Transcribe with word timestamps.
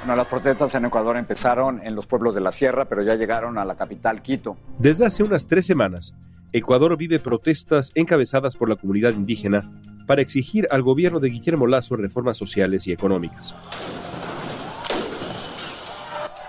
Bueno, 0.00 0.16
las 0.16 0.28
protestas 0.28 0.74
en 0.74 0.86
Ecuador 0.86 1.16
empezaron 1.18 1.80
en 1.84 1.94
los 1.94 2.06
pueblos 2.06 2.34
de 2.34 2.40
la 2.40 2.52
sierra, 2.52 2.86
pero 2.86 3.02
ya 3.02 3.16
llegaron 3.16 3.58
a 3.58 3.64
la 3.66 3.76
capital, 3.76 4.22
Quito. 4.22 4.56
Desde 4.78 5.04
hace 5.04 5.22
unas 5.22 5.46
tres 5.46 5.66
semanas, 5.66 6.14
Ecuador 6.52 6.96
vive 6.96 7.18
protestas 7.18 7.92
encabezadas 7.94 8.56
por 8.56 8.68
la 8.70 8.76
comunidad 8.76 9.12
indígena 9.12 9.70
para 10.06 10.22
exigir 10.22 10.66
al 10.70 10.82
gobierno 10.82 11.20
de 11.20 11.28
Guillermo 11.28 11.66
Lazo 11.66 11.96
reformas 11.96 12.38
sociales 12.38 12.86
y 12.86 12.92
económicas. 12.92 13.54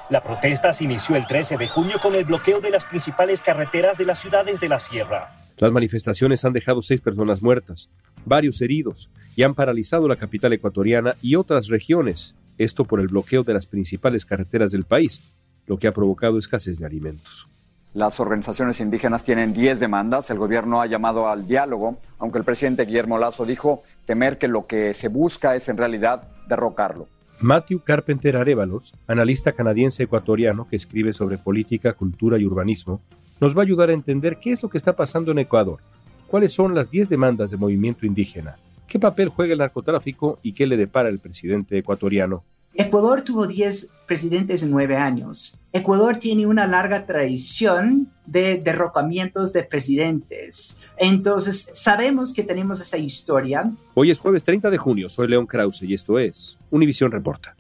La 0.10 0.24
protesta 0.24 0.74
se 0.74 0.86
inició 0.86 1.16
el 1.16 1.28
13 1.28 1.58
de 1.58 1.68
junio 1.68 1.98
con 2.02 2.16
el 2.16 2.26
bloqueo 2.26 2.60
de 2.62 2.70
las 2.70 2.86
principales 2.86 3.42
carreteras 3.42 3.98
de 3.98 4.06
las 4.06 4.20
ciudades 4.20 4.60
de 4.60 4.70
la 4.70 4.80
sierra. 4.80 5.36
Las 5.58 5.72
manifestaciones 5.72 6.44
han 6.44 6.54
dejado 6.54 6.82
seis 6.82 7.02
personas 7.02 7.42
muertas, 7.42 7.90
varios 8.26 8.62
heridos 8.62 9.10
y 9.36 9.44
han 9.44 9.54
paralizado 9.54 10.08
la 10.08 10.16
capital 10.16 10.54
ecuatoriana 10.54 11.16
y 11.22 11.36
otras 11.36 11.68
regiones, 11.68 12.36
esto 12.64 12.86
por 12.86 13.00
el 13.00 13.08
bloqueo 13.08 13.44
de 13.44 13.54
las 13.54 13.68
principales 13.68 14.26
carreteras 14.26 14.72
del 14.72 14.84
país, 14.84 15.22
lo 15.68 15.78
que 15.78 15.88
ha 15.88 15.94
provocado 15.94 16.38
escasez 16.38 16.80
de 16.80 16.86
alimentos. 16.86 17.48
Las 17.94 18.22
organizaciones 18.22 18.80
indígenas 18.80 19.24
tienen 19.24 19.54
10 19.54 19.82
demandas. 19.82 20.30
El 20.30 20.38
gobierno 20.38 20.82
ha 20.82 20.88
llamado 20.88 21.28
al 21.28 21.46
diálogo, 21.46 21.98
aunque 22.20 22.38
el 22.38 22.46
presidente 22.46 22.86
Guillermo 22.86 23.18
Lazo 23.18 23.46
dijo 23.46 23.84
temer 24.06 24.38
que 24.38 24.48
lo 24.48 24.66
que 24.66 24.94
se 24.94 25.10
busca 25.10 25.56
es 25.56 25.68
en 25.68 25.78
realidad 25.78 26.24
derrocarlo. 26.48 27.08
Matthew 27.42 27.82
Carpenter 27.84 28.38
Arevalos, 28.38 28.94
analista 29.08 29.52
canadiense 29.52 30.04
ecuatoriano 30.04 30.68
que 30.70 30.76
escribe 30.76 31.14
sobre 31.14 31.38
política, 31.38 31.94
cultura 31.94 32.38
y 32.38 32.46
urbanismo, 32.46 33.02
nos 33.42 33.58
va 33.58 33.62
a 33.62 33.66
ayudar 33.66 33.90
a 33.90 33.94
entender 33.94 34.38
qué 34.40 34.52
es 34.52 34.62
lo 34.62 34.70
que 34.70 34.78
está 34.78 34.96
pasando 34.96 35.32
en 35.32 35.40
Ecuador, 35.40 35.80
cuáles 36.28 36.54
son 36.54 36.76
las 36.76 36.92
10 36.92 37.10
demandas 37.10 37.50
del 37.50 37.60
movimiento 37.60 38.06
indígena, 38.06 38.58
qué 38.92 39.00
papel 39.00 39.30
juega 39.30 39.54
el 39.54 39.60
narcotráfico 39.60 40.38
y 40.44 40.52
qué 40.52 40.68
le 40.68 40.76
depara 40.76 41.08
el 41.08 41.18
presidente 41.18 41.78
ecuatoriano. 41.78 42.44
Ecuador 42.74 43.22
tuvo 43.22 43.48
10 43.48 43.90
presidentes 44.06 44.64
en 44.64 44.72
9 44.72 44.98
años. 44.98 45.58
Ecuador 45.72 46.18
tiene 46.18 46.46
una 46.46 46.68
larga 46.68 47.06
tradición 47.06 48.10
de 48.26 48.58
derrocamientos 48.58 49.54
de 49.54 49.64
presidentes. 49.64 50.78
Entonces, 50.98 51.70
sabemos 51.74 52.34
que 52.34 52.44
tenemos 52.44 52.82
esa 52.82 52.98
historia. 52.98 53.72
Hoy 53.94 54.12
es 54.12 54.20
jueves 54.20 54.44
30 54.44 54.70
de 54.70 54.78
junio, 54.78 55.08
soy 55.08 55.30
León 55.30 55.48
Krause 55.48 55.84
y 55.84 55.94
esto 55.94 56.20
es 56.20 56.58
Univisión 56.70 57.12
Reporta. 57.12 57.56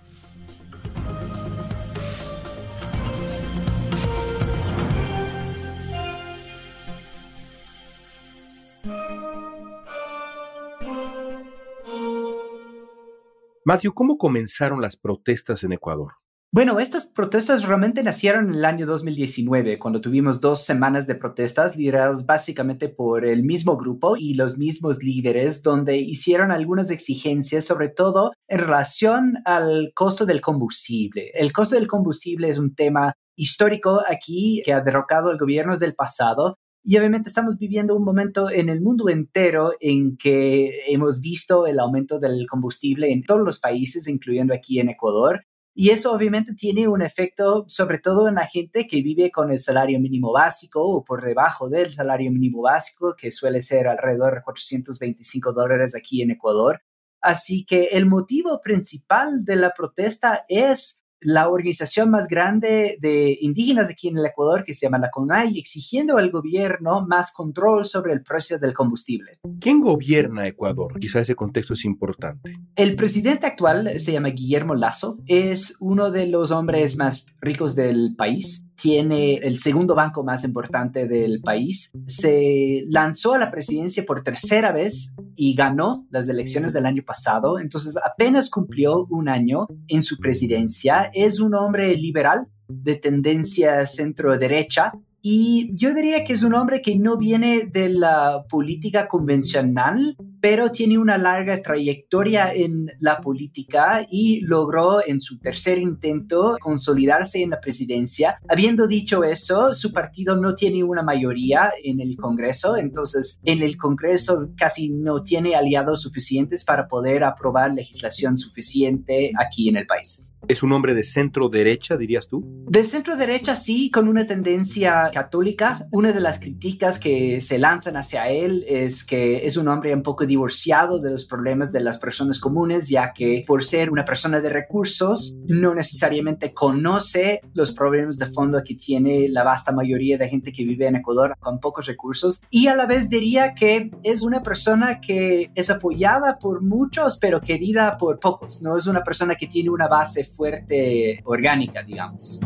Matthew, 13.63 13.93
¿cómo 13.93 14.17
comenzaron 14.17 14.81
las 14.81 14.97
protestas 14.97 15.63
en 15.63 15.73
Ecuador? 15.73 16.13
Bueno, 16.51 16.79
estas 16.79 17.07
protestas 17.07 17.63
realmente 17.63 18.01
nacieron 18.01 18.49
en 18.49 18.55
el 18.55 18.65
año 18.65 18.87
2019, 18.87 19.77
cuando 19.77 20.01
tuvimos 20.01 20.41
dos 20.41 20.65
semanas 20.65 21.05
de 21.05 21.13
protestas 21.13 21.75
lideradas 21.75 22.25
básicamente 22.25 22.89
por 22.89 23.23
el 23.23 23.43
mismo 23.43 23.77
grupo 23.77 24.17
y 24.17 24.33
los 24.33 24.57
mismos 24.57 24.97
líderes, 25.03 25.61
donde 25.61 25.97
hicieron 25.97 26.51
algunas 26.51 26.89
exigencias, 26.89 27.63
sobre 27.63 27.89
todo 27.89 28.31
en 28.49 28.59
relación 28.59 29.35
al 29.45 29.91
costo 29.93 30.25
del 30.25 30.41
combustible. 30.41 31.29
El 31.35 31.53
costo 31.53 31.75
del 31.75 31.87
combustible 31.87 32.49
es 32.49 32.57
un 32.57 32.73
tema 32.73 33.13
histórico 33.37 34.01
aquí 34.09 34.61
que 34.65 34.73
ha 34.73 34.81
derrocado 34.81 35.31
el 35.31 35.37
gobierno 35.37 35.77
del 35.77 35.93
pasado 35.93 36.57
y 36.83 36.97
obviamente 36.97 37.29
estamos 37.29 37.57
viviendo 37.57 37.95
un 37.95 38.03
momento 38.03 38.49
en 38.49 38.69
el 38.69 38.81
mundo 38.81 39.09
entero 39.09 39.73
en 39.79 40.17
que 40.17 40.83
hemos 40.87 41.21
visto 41.21 41.67
el 41.67 41.79
aumento 41.79 42.19
del 42.19 42.47
combustible 42.47 43.11
en 43.11 43.23
todos 43.23 43.41
los 43.41 43.59
países, 43.59 44.07
incluyendo 44.07 44.53
aquí 44.53 44.79
en 44.79 44.89
Ecuador. 44.89 45.45
Y 45.73 45.89
eso 45.89 46.11
obviamente 46.11 46.53
tiene 46.53 46.87
un 46.87 47.01
efecto 47.01 47.65
sobre 47.67 47.99
todo 47.99 48.27
en 48.27 48.35
la 48.35 48.47
gente 48.47 48.87
que 48.87 49.01
vive 49.01 49.31
con 49.31 49.51
el 49.51 49.59
salario 49.59 49.99
mínimo 49.99 50.33
básico 50.33 50.81
o 50.85 51.03
por 51.03 51.23
debajo 51.23 51.69
del 51.69 51.91
salario 51.91 52.31
mínimo 52.31 52.61
básico, 52.63 53.15
que 53.15 53.31
suele 53.31 53.61
ser 53.61 53.87
alrededor 53.87 54.35
de 54.35 54.41
425 54.43 55.53
dólares 55.53 55.95
aquí 55.95 56.21
en 56.21 56.31
Ecuador. 56.31 56.81
Así 57.21 57.65
que 57.65 57.89
el 57.91 58.07
motivo 58.07 58.59
principal 58.61 59.45
de 59.45 59.55
la 59.55 59.71
protesta 59.71 60.45
es 60.49 61.00
la 61.21 61.49
organización 61.49 62.09
más 62.09 62.27
grande 62.27 62.97
de 62.99 63.37
indígenas 63.39 63.89
aquí 63.89 64.07
en 64.07 64.17
el 64.17 64.25
Ecuador, 64.25 64.63
que 64.65 64.73
se 64.73 64.85
llama 64.85 64.97
la 64.97 65.11
CONAI, 65.11 65.57
exigiendo 65.57 66.17
al 66.17 66.31
gobierno 66.31 67.05
más 67.07 67.31
control 67.31 67.85
sobre 67.85 68.13
el 68.13 68.23
precio 68.23 68.59
del 68.59 68.73
combustible. 68.73 69.39
¿Quién 69.59 69.79
gobierna 69.79 70.47
Ecuador? 70.47 70.99
Quizá 70.99 71.19
ese 71.19 71.35
contexto 71.35 71.73
es 71.73 71.85
importante. 71.85 72.57
El 72.75 72.95
presidente 72.95 73.45
actual 73.45 73.99
se 73.99 74.11
llama 74.11 74.29
Guillermo 74.29 74.75
Lazo, 74.75 75.17
es 75.27 75.75
uno 75.79 76.11
de 76.11 76.27
los 76.27 76.51
hombres 76.51 76.97
más 76.97 77.25
ricos 77.39 77.75
del 77.75 78.15
país, 78.17 78.63
tiene 78.81 79.35
el 79.35 79.57
segundo 79.59 79.93
banco 79.93 80.23
más 80.23 80.43
importante 80.43 81.07
del 81.07 81.41
país, 81.41 81.91
se 82.07 82.83
lanzó 82.87 83.35
a 83.35 83.37
la 83.37 83.51
presidencia 83.51 84.03
por 84.07 84.23
tercera 84.23 84.71
vez 84.71 85.13
y 85.35 85.53
ganó 85.53 86.07
las 86.09 86.27
elecciones 86.27 86.73
del 86.73 86.87
año 86.87 87.03
pasado, 87.05 87.59
entonces 87.59 87.95
apenas 88.03 88.49
cumplió 88.49 89.05
un 89.11 89.29
año 89.29 89.67
en 89.87 90.01
su 90.01 90.17
presidencia, 90.17 91.11
es 91.13 91.39
un 91.39 91.53
hombre 91.53 91.95
liberal 91.95 92.47
de 92.67 92.95
tendencia 92.95 93.85
centro-derecha, 93.85 94.93
y 95.21 95.71
yo 95.75 95.93
diría 95.93 96.23
que 96.23 96.33
es 96.33 96.43
un 96.43 96.55
hombre 96.55 96.81
que 96.81 96.97
no 96.97 97.17
viene 97.17 97.69
de 97.71 97.89
la 97.89 98.43
política 98.49 99.07
convencional, 99.07 100.15
pero 100.39 100.71
tiene 100.71 100.97
una 100.97 101.17
larga 101.17 101.61
trayectoria 101.61 102.51
en 102.51 102.91
la 102.99 103.21
política 103.21 104.05
y 104.09 104.41
logró 104.41 105.05
en 105.05 105.21
su 105.21 105.37
tercer 105.37 105.77
intento 105.77 106.57
consolidarse 106.59 107.43
en 107.43 107.51
la 107.51 107.61
presidencia. 107.61 108.37
Habiendo 108.49 108.87
dicho 108.87 109.23
eso, 109.23 109.73
su 109.73 109.93
partido 109.93 110.35
no 110.37 110.55
tiene 110.55 110.83
una 110.83 111.03
mayoría 111.03 111.71
en 111.83 111.99
el 111.99 112.17
Congreso, 112.17 112.75
entonces 112.75 113.39
en 113.43 113.61
el 113.61 113.77
Congreso 113.77 114.49
casi 114.57 114.89
no 114.89 115.21
tiene 115.21 115.55
aliados 115.55 116.01
suficientes 116.01 116.63
para 116.63 116.87
poder 116.87 117.23
aprobar 117.23 117.73
legislación 117.73 118.37
suficiente 118.37 119.31
aquí 119.37 119.69
en 119.69 119.75
el 119.77 119.85
país. 119.85 120.25
¿Es 120.47 120.63
un 120.63 120.71
hombre 120.71 120.93
de 120.93 121.03
centro 121.03 121.49
derecha, 121.49 121.97
dirías 121.97 122.27
tú? 122.27 122.43
De 122.67 122.83
centro 122.83 123.15
derecha, 123.15 123.55
sí, 123.55 123.91
con 123.91 124.07
una 124.07 124.25
tendencia 124.25 125.09
católica. 125.13 125.87
Una 125.91 126.11
de 126.11 126.19
las 126.19 126.39
críticas 126.39 126.99
que 126.99 127.41
se 127.41 127.57
lanzan 127.57 127.95
hacia 127.95 128.27
él 128.29 128.65
es 128.67 129.03
que 129.03 129.45
es 129.45 129.57
un 129.57 129.67
hombre 129.67 129.93
un 129.93 130.03
poco 130.03 130.25
divorciado 130.25 130.99
de 130.99 131.11
los 131.11 131.25
problemas 131.25 131.71
de 131.71 131.81
las 131.81 131.97
personas 131.97 132.39
comunes, 132.39 132.89
ya 132.89 133.13
que 133.13 133.43
por 133.45 133.63
ser 133.63 133.91
una 133.91 134.03
persona 134.03 134.41
de 134.41 134.49
recursos, 134.49 135.35
no 135.45 135.75
necesariamente 135.75 136.53
conoce 136.53 137.41
los 137.53 137.71
problemas 137.71 138.17
de 138.17 138.25
fondo 138.25 138.61
que 138.65 138.75
tiene 138.75 139.29
la 139.29 139.43
vasta 139.43 139.71
mayoría 139.71 140.17
de 140.17 140.27
gente 140.27 140.51
que 140.51 140.63
vive 140.63 140.87
en 140.87 140.95
Ecuador 140.95 141.35
con 141.39 141.59
pocos 141.59 141.85
recursos. 141.85 142.41
Y 142.49 142.67
a 142.67 142.75
la 142.75 142.87
vez 142.87 143.09
diría 143.09 143.53
que 143.53 143.91
es 144.03 144.23
una 144.23 144.41
persona 144.41 144.99
que 145.01 145.51
es 145.55 145.69
apoyada 145.69 146.39
por 146.39 146.61
muchos, 146.61 147.17
pero 147.19 147.41
querida 147.41 147.97
por 147.97 148.19
pocos. 148.19 148.61
No 148.61 148.77
es 148.77 148.87
una 148.87 149.03
persona 149.03 149.35
que 149.35 149.47
tiene 149.47 149.69
una 149.69 149.87
base 149.87 150.30
fuerte 150.31 151.21
orgánica, 151.25 151.83
digamos. 151.83 152.39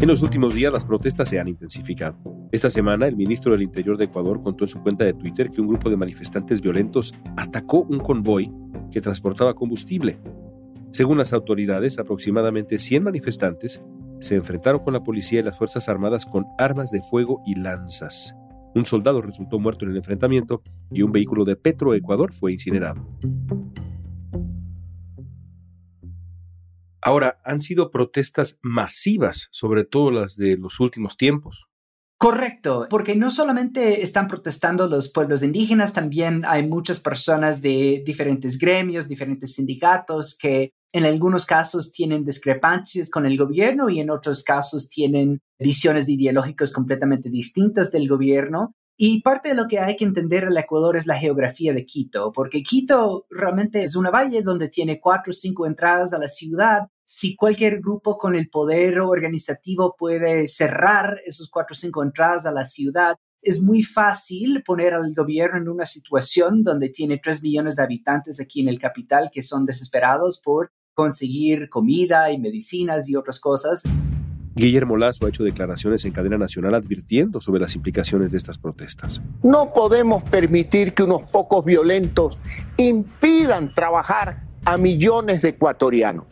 En 0.00 0.08
los 0.08 0.22
últimos 0.22 0.52
días 0.52 0.72
las 0.72 0.84
protestas 0.84 1.28
se 1.28 1.38
han 1.38 1.48
intensificado. 1.48 2.16
Esta 2.52 2.68
semana 2.68 3.06
el 3.06 3.16
ministro 3.16 3.52
del 3.52 3.62
Interior 3.62 3.96
de 3.96 4.04
Ecuador 4.04 4.42
contó 4.42 4.64
en 4.64 4.68
su 4.68 4.82
cuenta 4.82 5.04
de 5.04 5.14
Twitter 5.14 5.50
que 5.50 5.60
un 5.60 5.68
grupo 5.68 5.88
de 5.88 5.96
manifestantes 5.96 6.60
violentos 6.60 7.14
atacó 7.36 7.82
un 7.82 7.98
convoy 8.00 8.52
que 8.90 9.00
transportaba 9.00 9.54
combustible. 9.54 10.18
Según 10.92 11.18
las 11.18 11.32
autoridades, 11.32 11.98
aproximadamente 11.98 12.78
100 12.78 13.02
manifestantes 13.02 13.82
se 14.20 14.36
enfrentaron 14.36 14.82
con 14.82 14.92
la 14.92 15.02
policía 15.02 15.40
y 15.40 15.42
las 15.42 15.58
Fuerzas 15.58 15.88
Armadas 15.88 16.26
con 16.26 16.46
armas 16.58 16.90
de 16.90 17.00
fuego 17.00 17.42
y 17.46 17.54
lanzas. 17.54 18.34
Un 18.74 18.84
soldado 18.84 19.22
resultó 19.22 19.58
muerto 19.58 19.84
en 19.84 19.92
el 19.92 19.96
enfrentamiento 19.96 20.62
y 20.90 21.02
un 21.02 21.12
vehículo 21.12 21.44
de 21.44 21.56
Petroecuador 21.56 22.32
fue 22.32 22.52
incinerado. 22.52 23.06
Ahora, 27.04 27.38
han 27.44 27.60
sido 27.60 27.90
protestas 27.90 28.58
masivas, 28.62 29.48
sobre 29.50 29.84
todo 29.84 30.10
las 30.10 30.36
de 30.36 30.56
los 30.56 30.80
últimos 30.80 31.18
tiempos. 31.18 31.66
Correcto, 32.16 32.86
porque 32.88 33.14
no 33.14 33.30
solamente 33.30 34.02
están 34.02 34.26
protestando 34.26 34.88
los 34.88 35.12
pueblos 35.12 35.42
indígenas, 35.42 35.92
también 35.92 36.44
hay 36.46 36.66
muchas 36.66 37.00
personas 37.00 37.60
de 37.60 38.02
diferentes 38.06 38.56
gremios, 38.58 39.06
diferentes 39.06 39.52
sindicatos 39.52 40.34
que 40.38 40.70
en 40.94 41.04
algunos 41.04 41.44
casos 41.44 41.92
tienen 41.92 42.24
discrepancias 42.24 43.10
con 43.10 43.26
el 43.26 43.36
gobierno 43.36 43.90
y 43.90 44.00
en 44.00 44.08
otros 44.08 44.42
casos 44.42 44.88
tienen 44.88 45.40
visiones 45.58 46.08
ideológicas 46.08 46.72
completamente 46.72 47.28
distintas 47.28 47.92
del 47.92 48.08
gobierno. 48.08 48.72
Y 48.96 49.20
parte 49.20 49.50
de 49.50 49.56
lo 49.56 49.66
que 49.66 49.80
hay 49.80 49.96
que 49.96 50.04
entender 50.04 50.44
el 50.44 50.56
Ecuador 50.56 50.96
es 50.96 51.06
la 51.06 51.18
geografía 51.18 51.74
de 51.74 51.84
Quito, 51.84 52.32
porque 52.32 52.62
Quito 52.62 53.26
realmente 53.28 53.82
es 53.82 53.96
una 53.96 54.10
valle 54.10 54.40
donde 54.40 54.68
tiene 54.68 55.00
cuatro 55.00 55.32
o 55.32 55.34
cinco 55.34 55.66
entradas 55.66 56.12
a 56.14 56.18
la 56.18 56.28
ciudad 56.28 56.86
si 57.06 57.36
cualquier 57.36 57.80
grupo 57.80 58.16
con 58.16 58.34
el 58.34 58.48
poder 58.48 59.00
organizativo 59.00 59.94
puede 59.98 60.48
cerrar 60.48 61.18
esos 61.26 61.48
cuatro 61.50 61.74
o 61.74 61.76
cinco 61.76 62.02
entradas 62.02 62.46
a 62.46 62.52
la 62.52 62.64
ciudad, 62.64 63.16
es 63.42 63.62
muy 63.62 63.82
fácil 63.82 64.62
poner 64.64 64.94
al 64.94 65.12
gobierno 65.14 65.58
en 65.58 65.68
una 65.68 65.84
situación 65.84 66.62
donde 66.64 66.88
tiene 66.88 67.20
tres 67.22 67.42
millones 67.42 67.76
de 67.76 67.82
habitantes 67.82 68.40
aquí 68.40 68.62
en 68.62 68.68
el 68.68 68.78
capital 68.78 69.30
que 69.32 69.42
son 69.42 69.66
desesperados 69.66 70.40
por 70.42 70.72
conseguir 70.94 71.68
comida 71.68 72.32
y 72.32 72.38
medicinas 72.38 73.08
y 73.08 73.16
otras 73.16 73.38
cosas. 73.38 73.82
Guillermo 74.56 74.96
Lazo 74.96 75.26
ha 75.26 75.28
hecho 75.28 75.42
declaraciones 75.42 76.04
en 76.04 76.12
cadena 76.12 76.38
nacional 76.38 76.74
advirtiendo 76.74 77.40
sobre 77.40 77.60
las 77.60 77.74
implicaciones 77.74 78.30
de 78.30 78.38
estas 78.38 78.56
protestas. 78.56 79.20
No 79.42 79.72
podemos 79.74 80.22
permitir 80.22 80.94
que 80.94 81.02
unos 81.02 81.24
pocos 81.24 81.64
violentos 81.64 82.38
impidan 82.76 83.74
trabajar 83.74 84.44
a 84.64 84.78
millones 84.78 85.42
de 85.42 85.50
ecuatorianos. 85.50 86.26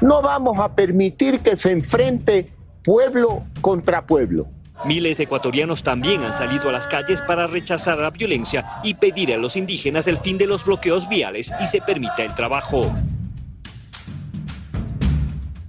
No 0.00 0.22
vamos 0.22 0.58
a 0.58 0.74
permitir 0.74 1.40
que 1.40 1.56
se 1.56 1.70
enfrente 1.70 2.46
pueblo 2.82 3.44
contra 3.60 4.06
pueblo. 4.06 4.46
Miles 4.84 5.16
de 5.16 5.24
ecuatorianos 5.24 5.82
también 5.82 6.22
han 6.22 6.34
salido 6.34 6.68
a 6.68 6.72
las 6.72 6.86
calles 6.86 7.22
para 7.22 7.46
rechazar 7.46 7.98
la 7.98 8.10
violencia 8.10 8.80
y 8.82 8.94
pedir 8.94 9.32
a 9.32 9.38
los 9.38 9.56
indígenas 9.56 10.06
el 10.06 10.18
fin 10.18 10.36
de 10.36 10.46
los 10.46 10.64
bloqueos 10.64 11.08
viales 11.08 11.52
y 11.62 11.66
se 11.66 11.80
permita 11.80 12.22
el 12.22 12.34
trabajo. 12.34 12.82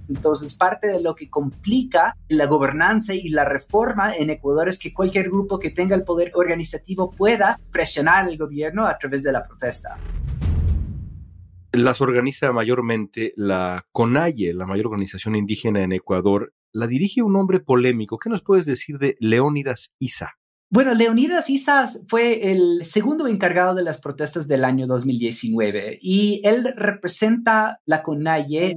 Entonces, 0.08 0.54
parte 0.54 0.88
de 0.88 1.00
lo 1.00 1.14
que 1.14 1.30
complica 1.30 2.16
la 2.28 2.46
gobernanza 2.46 3.14
y 3.14 3.28
la 3.30 3.44
reforma 3.44 4.14
en 4.14 4.30
Ecuador 4.30 4.68
es 4.68 4.78
que 4.78 4.92
cualquier 4.92 5.30
grupo 5.30 5.58
que 5.58 5.70
tenga 5.70 5.96
el 5.96 6.04
poder 6.04 6.32
organizativo 6.34 7.10
pueda 7.10 7.58
presionar 7.70 8.24
al 8.24 8.36
gobierno 8.36 8.86
a 8.86 8.98
través 8.98 9.22
de 9.22 9.32
la 9.32 9.42
protesta 9.42 9.96
las 11.76 12.00
organiza 12.00 12.52
mayormente 12.52 13.32
la 13.36 13.84
CONAIE, 13.92 14.54
la 14.54 14.66
mayor 14.66 14.86
organización 14.86 15.36
indígena 15.36 15.82
en 15.82 15.92
Ecuador. 15.92 16.52
La 16.72 16.86
dirige 16.86 17.22
un 17.22 17.36
hombre 17.36 17.60
polémico. 17.60 18.18
¿Qué 18.18 18.30
nos 18.30 18.42
puedes 18.42 18.66
decir 18.66 18.98
de 18.98 19.16
Leónidas 19.20 19.94
Isa? 19.98 20.32
Bueno, 20.68 20.94
Leonidas 20.94 21.48
Isa 21.48 21.88
fue 22.08 22.50
el 22.50 22.84
segundo 22.84 23.28
encargado 23.28 23.76
de 23.76 23.84
las 23.84 24.00
protestas 24.00 24.48
del 24.48 24.64
año 24.64 24.88
2019 24.88 26.00
y 26.02 26.40
él 26.44 26.74
representa 26.76 27.80
la 27.86 28.02
CONAIE. 28.02 28.76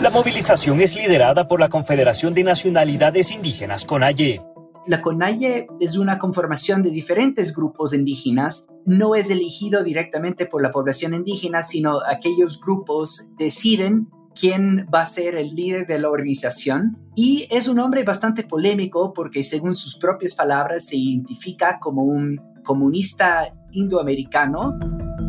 La 0.00 0.08
movilización 0.08 0.80
es 0.80 0.96
liderada 0.96 1.46
por 1.46 1.60
la 1.60 1.68
Confederación 1.68 2.32
de 2.32 2.42
Nacionalidades 2.42 3.30
Indígenas 3.30 3.84
CONAIE. 3.84 4.40
La 4.86 5.02
CONAIE 5.02 5.66
es 5.80 5.96
una 5.96 6.16
conformación 6.16 6.82
de 6.82 6.90
diferentes 6.90 7.52
grupos 7.52 7.92
indígenas. 7.92 8.66
No 8.84 9.16
es 9.16 9.28
elegido 9.30 9.82
directamente 9.82 10.46
por 10.46 10.62
la 10.62 10.70
población 10.70 11.12
indígena, 11.12 11.64
sino 11.64 11.98
aquellos 12.06 12.60
grupos 12.60 13.26
deciden 13.36 14.08
quién 14.38 14.86
va 14.94 15.02
a 15.02 15.06
ser 15.08 15.34
el 15.34 15.56
líder 15.56 15.88
de 15.88 15.98
la 15.98 16.08
organización. 16.08 16.96
Y 17.16 17.48
es 17.50 17.66
un 17.66 17.80
hombre 17.80 18.04
bastante 18.04 18.44
polémico 18.44 19.12
porque 19.12 19.42
según 19.42 19.74
sus 19.74 19.96
propias 19.96 20.36
palabras 20.36 20.86
se 20.86 20.96
identifica 20.96 21.80
como 21.80 22.04
un 22.04 22.40
comunista 22.62 23.52
indoamericano. 23.72 24.78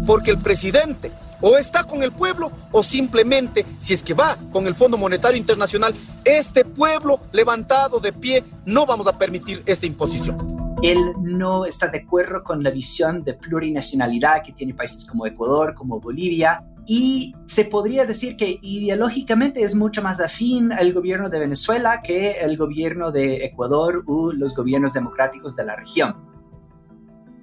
Porque 0.06 0.30
el 0.30 0.38
presidente 0.38 1.12
o 1.42 1.58
está 1.58 1.84
con 1.84 2.04
el 2.04 2.12
pueblo 2.12 2.52
o 2.72 2.84
simplemente, 2.84 3.66
si 3.80 3.94
es 3.94 4.04
que 4.04 4.14
va 4.14 4.38
con 4.52 4.68
el 4.68 4.76
Fondo 4.76 4.98
Monetario 4.98 5.38
Internacional, 5.38 5.94
este 6.26 6.66
pueblo 6.66 7.20
levantado 7.32 8.00
de 8.00 8.14
pie, 8.14 8.44
no 8.66 8.86
vamos 8.86 9.08
a 9.08 9.18
permitir 9.18 9.64
esta 9.66 9.86
imposición. 9.86 10.58
Él 10.84 11.00
no 11.22 11.66
está 11.66 11.88
de 11.88 12.00
acuerdo 12.00 12.44
con 12.44 12.62
la 12.62 12.70
visión 12.70 13.24
de 13.24 13.34
plurinacionalidad 13.34 14.44
que 14.44 14.52
tiene 14.52 14.76
países 14.76 15.06
como 15.06 15.26
Ecuador, 15.26 15.74
como 15.74 16.00
Bolivia, 16.00 16.64
y 16.86 17.36
se 17.48 17.66
podría 17.66 18.06
decir 18.06 18.38
que 18.38 18.60
ideológicamente 18.62 19.62
es 19.64 19.76
mucho 19.76 20.02
más 20.02 20.22
afín 20.22 20.72
al 20.72 20.94
gobierno 20.94 21.30
de 21.30 21.40
Venezuela 21.40 22.02
que 22.02 22.32
el 22.40 22.56
gobierno 22.56 23.12
de 23.12 23.44
Ecuador 23.44 24.04
u 24.06 24.32
los 24.32 24.56
gobiernos 24.56 24.94
democráticos 24.94 25.56
de 25.56 25.66
la 25.66 25.76
región. 25.76 26.16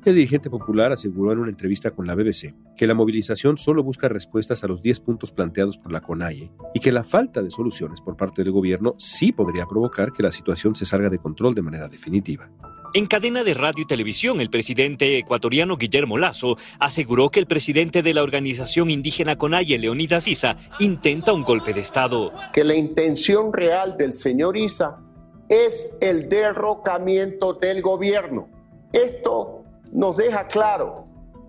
El 0.05 0.17
dirigente 0.17 0.51
popular 0.51 0.93
aseguró 0.93 1.33
en 1.33 1.39
una 1.39 1.49
entrevista 1.49 1.91
con 1.91 2.07
la 2.07 2.15
BBC 2.15 2.53
que 2.77 2.87
la 2.87 2.93
movilización 2.93 3.57
solo 3.57 3.83
busca 3.83 4.07
respuestas 4.07 4.63
a 4.63 4.67
los 4.67 4.83
10 4.83 5.01
puntos 5.01 5.33
planteados 5.33 5.79
por 5.79 5.93
la 5.93 6.03
CONAIE 6.03 6.51
y 6.75 6.81
que 6.81 6.93
la 6.93 7.05
falta 7.05 7.41
de 7.41 7.51
soluciones 7.51 8.03
por 8.03 8.15
parte 8.15 8.43
del 8.43 8.53
gobierno 8.53 8.97
sí 8.99 9.33
podría 9.33 9.65
provocar 9.65 10.13
que 10.13 10.23
la 10.23 10.31
situación 10.31 10.75
se 10.75 10.85
salga 10.85 11.09
de 11.09 11.17
control 11.17 11.55
de 11.55 11.63
manera 11.63 11.89
definitiva. 11.89 12.51
En 12.93 13.07
cadena 13.07 13.45
de 13.45 13.55
radio 13.55 13.83
y 13.83 13.87
televisión, 13.87 14.43
el 14.43 14.51
presidente 14.51 15.17
ecuatoriano 15.17 15.79
Guillermo 15.79 16.19
Lazo 16.19 16.59
aseguró 16.79 17.31
que 17.31 17.41
el 17.41 17.47
presidente 17.47 18.03
de 18.03 18.13
la 18.13 18.23
organización 18.23 18.91
indígena 18.91 19.37
CONAIE, 19.37 19.79
Leonidas 19.79 20.29
Isa, 20.29 20.59
intenta 20.81 21.33
un 21.33 21.45
golpe 21.45 21.73
de 21.73 21.81
Estado. 21.81 22.31
Que 22.53 22.63
la 22.63 22.75
intención 22.75 23.55
real 23.55 23.97
del 23.97 24.13
señor 24.13 24.59
Isa 24.59 25.01
es 25.49 25.97
el 26.03 26.29
derrocamiento 26.29 27.55
del 27.55 27.81
gobierno. 27.81 28.51
Esto 28.93 29.64
nos 29.93 30.17
deja 30.17 30.47
claro 30.47 31.07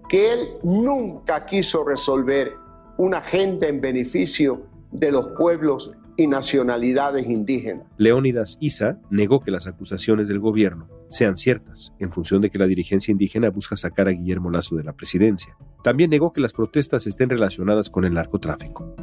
que 0.08 0.34
él 0.34 0.50
nunca 0.64 1.46
quiso 1.46 1.84
resolver 1.84 2.54
una 2.98 3.18
agenda 3.18 3.68
en 3.68 3.82
beneficio 3.82 4.68
de 4.92 5.12
los 5.12 5.28
pueblos 5.38 5.92
y 6.18 6.28
nacionalidades 6.28 7.26
indígenas. 7.28 7.86
Leónidas 7.98 8.58
Isa 8.62 9.00
negó 9.10 9.42
que 9.42 9.52
las 9.52 9.68
acusaciones 9.68 10.28
del 10.28 10.40
gobierno 10.40 10.88
sean 11.10 11.38
ciertas, 11.38 11.94
en 12.00 12.12
función 12.12 12.42
de 12.42 12.50
que 12.50 12.60
la 12.60 12.68
dirigencia 12.68 13.12
indígena 13.12 13.50
busca 13.50 13.76
sacar 13.76 14.08
a 14.08 14.12
Guillermo 14.12 14.50
Lazo 14.50 14.76
de 14.76 14.84
la 14.84 14.94
presidencia. 14.94 15.58
También 15.84 16.10
negó 16.10 16.34
que 16.34 16.42
las 16.42 16.54
protestas 16.54 17.08
estén 17.08 17.30
relacionadas 17.30 17.90
con 17.90 18.06
el 18.06 18.14
narcotráfico. 18.14 18.96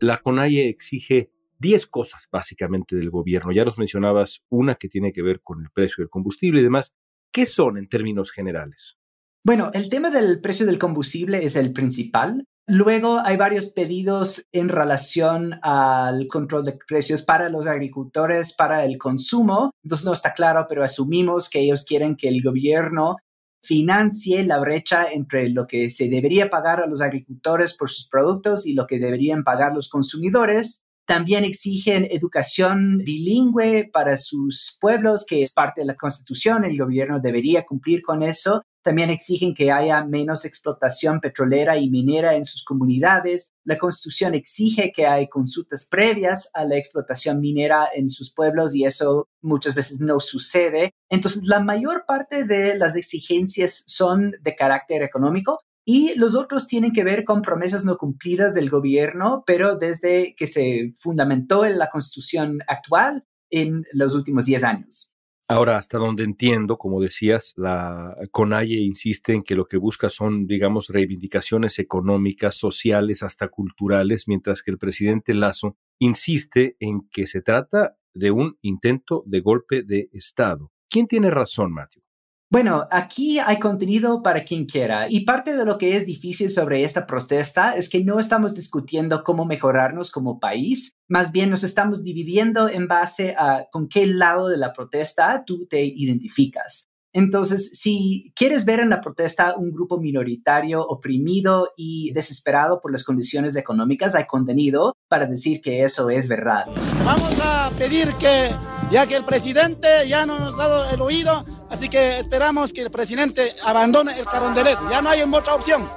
La 0.00 0.18
CONAIE 0.18 0.68
exige 0.68 1.30
10 1.60 1.86
cosas 1.86 2.26
básicamente 2.30 2.96
del 2.96 3.10
gobierno. 3.10 3.52
Ya 3.52 3.64
nos 3.64 3.78
mencionabas 3.78 4.42
una 4.48 4.74
que 4.74 4.88
tiene 4.88 5.12
que 5.12 5.22
ver 5.22 5.40
con 5.42 5.60
el 5.62 5.70
precio 5.70 6.02
del 6.02 6.10
combustible 6.10 6.60
y 6.60 6.64
demás. 6.64 6.96
¿Qué 7.32 7.46
son 7.46 7.78
en 7.78 7.88
términos 7.88 8.32
generales? 8.32 8.96
Bueno, 9.44 9.70
el 9.72 9.88
tema 9.88 10.10
del 10.10 10.40
precio 10.40 10.66
del 10.66 10.78
combustible 10.78 11.44
es 11.44 11.56
el 11.56 11.72
principal. 11.72 12.44
Luego 12.66 13.18
hay 13.18 13.36
varios 13.36 13.70
pedidos 13.70 14.46
en 14.52 14.68
relación 14.68 15.58
al 15.62 16.26
control 16.26 16.64
de 16.64 16.78
precios 16.86 17.22
para 17.22 17.48
los 17.48 17.66
agricultores, 17.66 18.54
para 18.54 18.84
el 18.84 18.96
consumo. 18.96 19.72
Entonces 19.82 20.06
no 20.06 20.12
está 20.12 20.34
claro, 20.34 20.66
pero 20.68 20.84
asumimos 20.84 21.48
que 21.50 21.60
ellos 21.60 21.84
quieren 21.84 22.16
que 22.16 22.28
el 22.28 22.42
gobierno 22.42 23.16
financie 23.62 24.44
la 24.44 24.58
brecha 24.58 25.06
entre 25.10 25.50
lo 25.50 25.66
que 25.66 25.90
se 25.90 26.08
debería 26.08 26.48
pagar 26.48 26.82
a 26.82 26.86
los 26.86 27.00
agricultores 27.00 27.76
por 27.76 27.90
sus 27.90 28.08
productos 28.08 28.66
y 28.66 28.74
lo 28.74 28.86
que 28.86 28.98
deberían 28.98 29.42
pagar 29.42 29.74
los 29.74 29.88
consumidores. 29.88 30.82
También 31.10 31.42
exigen 31.42 32.06
educación 32.08 32.98
bilingüe 32.98 33.90
para 33.92 34.16
sus 34.16 34.78
pueblos, 34.80 35.26
que 35.28 35.42
es 35.42 35.52
parte 35.52 35.80
de 35.80 35.86
la 35.88 35.96
Constitución. 35.96 36.64
El 36.64 36.78
gobierno 36.78 37.18
debería 37.18 37.66
cumplir 37.66 38.00
con 38.00 38.22
eso. 38.22 38.62
También 38.84 39.10
exigen 39.10 39.52
que 39.52 39.72
haya 39.72 40.04
menos 40.04 40.44
explotación 40.44 41.18
petrolera 41.18 41.76
y 41.78 41.90
minera 41.90 42.36
en 42.36 42.44
sus 42.44 42.62
comunidades. 42.62 43.50
La 43.64 43.76
Constitución 43.76 44.34
exige 44.34 44.92
que 44.94 45.08
haya 45.08 45.28
consultas 45.28 45.84
previas 45.84 46.48
a 46.54 46.64
la 46.64 46.76
explotación 46.76 47.40
minera 47.40 47.88
en 47.92 48.08
sus 48.08 48.32
pueblos 48.32 48.76
y 48.76 48.84
eso 48.84 49.26
muchas 49.42 49.74
veces 49.74 49.98
no 49.98 50.20
sucede. 50.20 50.92
Entonces, 51.08 51.42
la 51.44 51.58
mayor 51.58 52.04
parte 52.06 52.44
de 52.44 52.76
las 52.76 52.94
exigencias 52.94 53.82
son 53.84 54.36
de 54.40 54.54
carácter 54.54 55.02
económico, 55.02 55.58
y 55.92 56.14
los 56.14 56.36
otros 56.36 56.68
tienen 56.68 56.92
que 56.92 57.02
ver 57.02 57.24
con 57.24 57.42
promesas 57.42 57.84
no 57.84 57.96
cumplidas 57.96 58.54
del 58.54 58.70
gobierno, 58.70 59.42
pero 59.44 59.74
desde 59.76 60.36
que 60.36 60.46
se 60.46 60.92
fundamentó 60.96 61.64
en 61.64 61.78
la 61.78 61.88
constitución 61.88 62.60
actual 62.68 63.24
en 63.50 63.84
los 63.92 64.14
últimos 64.14 64.44
10 64.44 64.62
años. 64.62 65.12
Ahora, 65.48 65.78
hasta 65.78 65.98
donde 65.98 66.22
entiendo, 66.22 66.78
como 66.78 67.00
decías, 67.00 67.54
la 67.56 68.16
CONAIE 68.30 68.78
insiste 68.78 69.32
en 69.32 69.42
que 69.42 69.56
lo 69.56 69.64
que 69.66 69.78
busca 69.78 70.10
son, 70.10 70.46
digamos, 70.46 70.90
reivindicaciones 70.90 71.80
económicas, 71.80 72.54
sociales, 72.54 73.24
hasta 73.24 73.48
culturales, 73.48 74.28
mientras 74.28 74.62
que 74.62 74.70
el 74.70 74.78
presidente 74.78 75.34
Lazo 75.34 75.76
insiste 75.98 76.76
en 76.78 77.08
que 77.10 77.26
se 77.26 77.42
trata 77.42 77.96
de 78.14 78.30
un 78.30 78.56
intento 78.62 79.24
de 79.26 79.40
golpe 79.40 79.82
de 79.82 80.08
Estado. 80.12 80.70
¿Quién 80.88 81.08
tiene 81.08 81.32
razón, 81.32 81.72
Matthew? 81.72 82.04
Bueno, 82.52 82.88
aquí 82.90 83.38
hay 83.38 83.60
contenido 83.60 84.24
para 84.24 84.42
quien 84.42 84.66
quiera 84.66 85.06
y 85.08 85.20
parte 85.20 85.54
de 85.54 85.64
lo 85.64 85.78
que 85.78 85.96
es 85.96 86.04
difícil 86.04 86.50
sobre 86.50 86.82
esta 86.82 87.06
protesta 87.06 87.76
es 87.76 87.88
que 87.88 88.02
no 88.02 88.18
estamos 88.18 88.56
discutiendo 88.56 89.22
cómo 89.22 89.44
mejorarnos 89.44 90.10
como 90.10 90.40
país, 90.40 90.90
más 91.08 91.30
bien 91.30 91.50
nos 91.50 91.62
estamos 91.62 92.02
dividiendo 92.02 92.68
en 92.68 92.88
base 92.88 93.36
a 93.38 93.66
con 93.70 93.88
qué 93.88 94.04
lado 94.08 94.48
de 94.48 94.56
la 94.56 94.72
protesta 94.72 95.44
tú 95.46 95.68
te 95.68 95.84
identificas. 95.84 96.88
Entonces, 97.12 97.70
si 97.78 98.32
quieres 98.34 98.64
ver 98.64 98.80
en 98.80 98.90
la 98.90 99.00
protesta 99.00 99.54
un 99.56 99.70
grupo 99.70 100.00
minoritario 100.00 100.84
oprimido 100.84 101.70
y 101.76 102.12
desesperado 102.12 102.80
por 102.80 102.90
las 102.90 103.04
condiciones 103.04 103.54
económicas, 103.54 104.16
hay 104.16 104.26
contenido 104.26 104.94
para 105.08 105.26
decir 105.26 105.60
que 105.60 105.84
eso 105.84 106.10
es 106.10 106.28
verdad. 106.28 106.66
Vamos 107.04 107.32
a 107.42 107.70
pedir 107.78 108.12
que, 108.14 108.50
ya 108.90 109.06
que 109.06 109.16
el 109.16 109.24
presidente 109.24 110.08
ya 110.08 110.26
no 110.26 110.38
nos 110.38 110.54
ha 110.54 110.68
dado 110.68 110.90
el 110.90 111.00
oído, 111.00 111.44
así 111.70 111.88
que 111.88 112.18
esperamos 112.18 112.72
que 112.72 112.82
el 112.82 112.90
presidente 112.90 113.54
abandone 113.64 114.18
el 114.18 114.26
carondelet. 114.26 114.78
Ya 114.90 115.00
no 115.00 115.08
hay 115.08 115.22
otra 115.22 115.54
opción. 115.54 115.88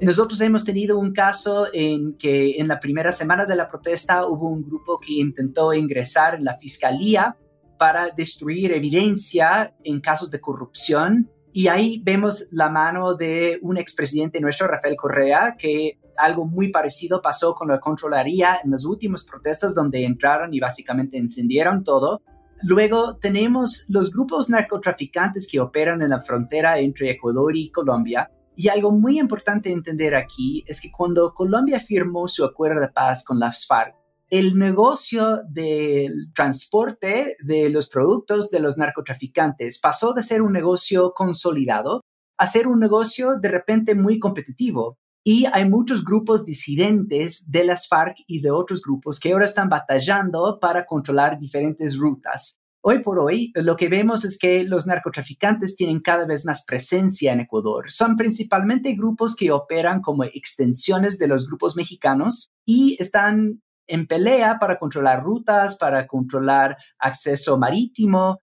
Nosotros 0.00 0.40
hemos 0.42 0.64
tenido 0.64 0.98
un 0.98 1.12
caso 1.12 1.66
en 1.72 2.16
que 2.18 2.58
en 2.58 2.68
la 2.68 2.78
primera 2.78 3.10
semana 3.10 3.46
de 3.46 3.56
la 3.56 3.66
protesta 3.66 4.26
hubo 4.26 4.48
un 4.48 4.62
grupo 4.62 4.98
que 4.98 5.14
intentó 5.14 5.72
ingresar 5.74 6.36
en 6.36 6.44
la 6.44 6.56
fiscalía 6.56 7.36
para 7.78 8.10
destruir 8.10 8.72
evidencia 8.72 9.74
en 9.82 10.00
casos 10.00 10.30
de 10.30 10.40
corrupción. 10.40 11.30
Y 11.52 11.66
ahí 11.66 12.00
vemos 12.04 12.46
la 12.50 12.68
mano 12.68 13.14
de 13.14 13.58
un 13.62 13.76
expresidente 13.76 14.40
nuestro, 14.40 14.68
Rafael 14.68 14.96
Correa, 14.96 15.56
que 15.58 15.98
algo 16.16 16.46
muy 16.46 16.68
parecido 16.68 17.22
pasó 17.22 17.54
con 17.54 17.68
la 17.68 17.80
Contraloría 17.80 18.60
en 18.62 18.70
las 18.70 18.84
últimas 18.84 19.24
protestas 19.24 19.74
donde 19.74 20.04
entraron 20.04 20.52
y 20.52 20.60
básicamente 20.60 21.16
encendieron 21.16 21.82
todo. 21.82 22.22
Luego 22.62 23.16
tenemos 23.16 23.84
los 23.88 24.10
grupos 24.10 24.50
narcotraficantes 24.50 25.46
que 25.50 25.60
operan 25.60 26.02
en 26.02 26.10
la 26.10 26.20
frontera 26.20 26.78
entre 26.80 27.10
Ecuador 27.10 27.56
y 27.56 27.70
Colombia. 27.70 28.30
Y 28.56 28.68
algo 28.68 28.90
muy 28.90 29.20
importante 29.20 29.70
entender 29.70 30.16
aquí 30.16 30.64
es 30.66 30.80
que 30.80 30.90
cuando 30.90 31.32
Colombia 31.32 31.78
firmó 31.78 32.26
su 32.26 32.44
acuerdo 32.44 32.80
de 32.80 32.88
paz 32.88 33.24
con 33.24 33.38
las 33.38 33.66
FARC, 33.66 33.94
el 34.30 34.58
negocio 34.58 35.42
del 35.48 36.32
transporte 36.34 37.36
de 37.42 37.70
los 37.70 37.88
productos 37.88 38.50
de 38.50 38.60
los 38.60 38.76
narcotraficantes 38.76 39.78
pasó 39.78 40.12
de 40.12 40.22
ser 40.22 40.42
un 40.42 40.52
negocio 40.52 41.12
consolidado 41.14 42.02
a 42.36 42.46
ser 42.46 42.66
un 42.66 42.78
negocio 42.78 43.36
de 43.40 43.48
repente 43.48 43.94
muy 43.94 44.18
competitivo. 44.18 44.98
Y 45.30 45.44
hay 45.52 45.68
muchos 45.68 46.06
grupos 46.06 46.46
disidentes 46.46 47.50
de 47.50 47.62
las 47.62 47.86
FARC 47.86 48.16
y 48.26 48.40
de 48.40 48.50
otros 48.50 48.80
grupos 48.80 49.20
que 49.20 49.30
ahora 49.30 49.44
están 49.44 49.68
batallando 49.68 50.58
para 50.58 50.86
controlar 50.86 51.38
diferentes 51.38 51.98
rutas. 51.98 52.56
Hoy 52.80 53.00
por 53.00 53.18
hoy, 53.18 53.52
lo 53.54 53.76
que 53.76 53.90
vemos 53.90 54.24
es 54.24 54.38
que 54.38 54.64
los 54.64 54.86
narcotraficantes 54.86 55.76
tienen 55.76 56.00
cada 56.00 56.24
vez 56.24 56.46
más 56.46 56.64
presencia 56.64 57.34
en 57.34 57.40
Ecuador. 57.40 57.90
Son 57.90 58.16
principalmente 58.16 58.94
grupos 58.94 59.36
que 59.36 59.50
operan 59.50 60.00
como 60.00 60.24
extensiones 60.24 61.18
de 61.18 61.28
los 61.28 61.46
grupos 61.46 61.76
mexicanos 61.76 62.48
y 62.64 62.96
están 62.98 63.60
en 63.86 64.06
pelea 64.06 64.56
para 64.58 64.78
controlar 64.78 65.22
rutas, 65.22 65.76
para 65.76 66.06
controlar 66.06 66.78
acceso 66.98 67.58
marítimo. 67.58 68.40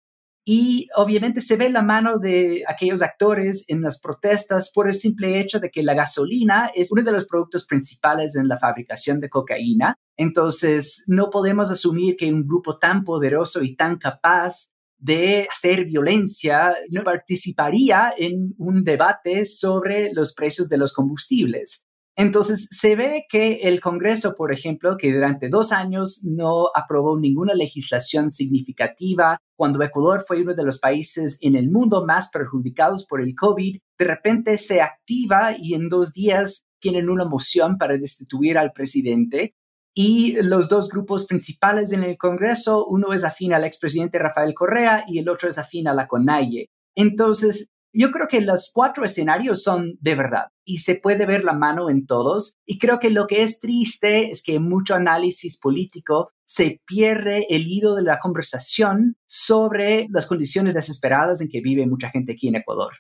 Y 0.45 0.89
obviamente 0.95 1.39
se 1.39 1.55
ve 1.55 1.69
la 1.69 1.83
mano 1.83 2.17
de 2.17 2.63
aquellos 2.67 3.01
actores 3.01 3.63
en 3.69 3.81
las 3.81 3.99
protestas 3.99 4.71
por 4.73 4.87
el 4.87 4.93
simple 4.93 5.39
hecho 5.39 5.59
de 5.59 5.69
que 5.69 5.83
la 5.83 5.93
gasolina 5.93 6.69
es 6.75 6.91
uno 6.91 7.01
de 7.03 7.13
los 7.13 7.25
productos 7.25 7.65
principales 7.65 8.35
en 8.35 8.49
la 8.49 8.59
fabricación 8.59 9.21
de 9.21 9.29
cocaína. 9.29 9.95
Entonces, 10.17 11.05
no 11.07 11.29
podemos 11.29 11.71
asumir 11.71 12.17
que 12.17 12.31
un 12.31 12.45
grupo 12.45 12.77
tan 12.77 13.03
poderoso 13.03 13.63
y 13.63 13.75
tan 13.75 13.97
capaz 13.97 14.67
de 14.97 15.47
hacer 15.51 15.85
violencia 15.85 16.75
no 16.89 17.03
participaría 17.03 18.13
en 18.17 18.53
un 18.57 18.83
debate 18.83 19.45
sobre 19.45 20.11
los 20.13 20.33
precios 20.33 20.69
de 20.69 20.77
los 20.77 20.93
combustibles. 20.93 21.83
Entonces, 22.15 22.67
se 22.69 22.95
ve 22.95 23.25
que 23.27 23.61
el 23.63 23.79
Congreso, 23.79 24.35
por 24.35 24.53
ejemplo, 24.53 24.97
que 24.97 25.11
durante 25.11 25.49
dos 25.49 25.71
años 25.71 26.21
no 26.23 26.67
aprobó 26.75 27.19
ninguna 27.19 27.55
legislación 27.55 28.29
significativa, 28.29 29.39
cuando 29.57 29.81
Ecuador 29.81 30.23
fue 30.27 30.41
uno 30.41 30.53
de 30.53 30.63
los 30.63 30.77
países 30.77 31.39
en 31.41 31.55
el 31.55 31.71
mundo 31.71 32.05
más 32.05 32.29
perjudicados 32.29 33.05
por 33.07 33.21
el 33.21 33.33
COVID, 33.33 33.79
de 33.97 34.05
repente 34.05 34.57
se 34.57 34.81
activa 34.81 35.55
y 35.57 35.73
en 35.73 35.89
dos 35.89 36.13
días 36.13 36.63
tienen 36.79 37.09
una 37.09 37.25
moción 37.25 37.77
para 37.77 37.97
destituir 37.97 38.59
al 38.59 38.73
presidente. 38.73 39.55
Y 39.95 40.35
los 40.41 40.69
dos 40.69 40.89
grupos 40.89 41.25
principales 41.25 41.93
en 41.93 42.03
el 42.03 42.17
Congreso, 42.17 42.85
uno 42.85 43.13
es 43.13 43.23
afín 43.23 43.53
al 43.53 43.63
expresidente 43.63 44.19
Rafael 44.19 44.53
Correa 44.53 45.03
y 45.07 45.19
el 45.19 45.29
otro 45.29 45.49
es 45.49 45.57
afín 45.57 45.87
a 45.87 45.93
la 45.93 46.07
CONAIE. 46.07 46.67
Entonces, 46.95 47.69
yo 47.93 48.11
creo 48.11 48.27
que 48.27 48.41
los 48.41 48.71
cuatro 48.73 49.05
escenarios 49.05 49.63
son 49.63 49.97
de 50.01 50.15
verdad 50.15 50.47
y 50.65 50.77
se 50.77 50.95
puede 50.95 51.25
ver 51.25 51.43
la 51.43 51.53
mano 51.53 51.89
en 51.89 52.05
todos. 52.05 52.55
Y 52.65 52.79
creo 52.79 52.99
que 52.99 53.09
lo 53.09 53.27
que 53.27 53.43
es 53.43 53.59
triste 53.59 54.31
es 54.31 54.43
que 54.43 54.59
mucho 54.59 54.95
análisis 54.95 55.57
político 55.59 56.31
se 56.45 56.81
pierde 56.85 57.47
el 57.49 57.67
hilo 57.67 57.95
de 57.95 58.03
la 58.03 58.19
conversación 58.19 59.15
sobre 59.25 60.07
las 60.11 60.27
condiciones 60.27 60.73
desesperadas 60.73 61.41
en 61.41 61.49
que 61.49 61.61
vive 61.61 61.87
mucha 61.87 62.09
gente 62.09 62.33
aquí 62.33 62.47
en 62.47 62.55
Ecuador. 62.55 62.93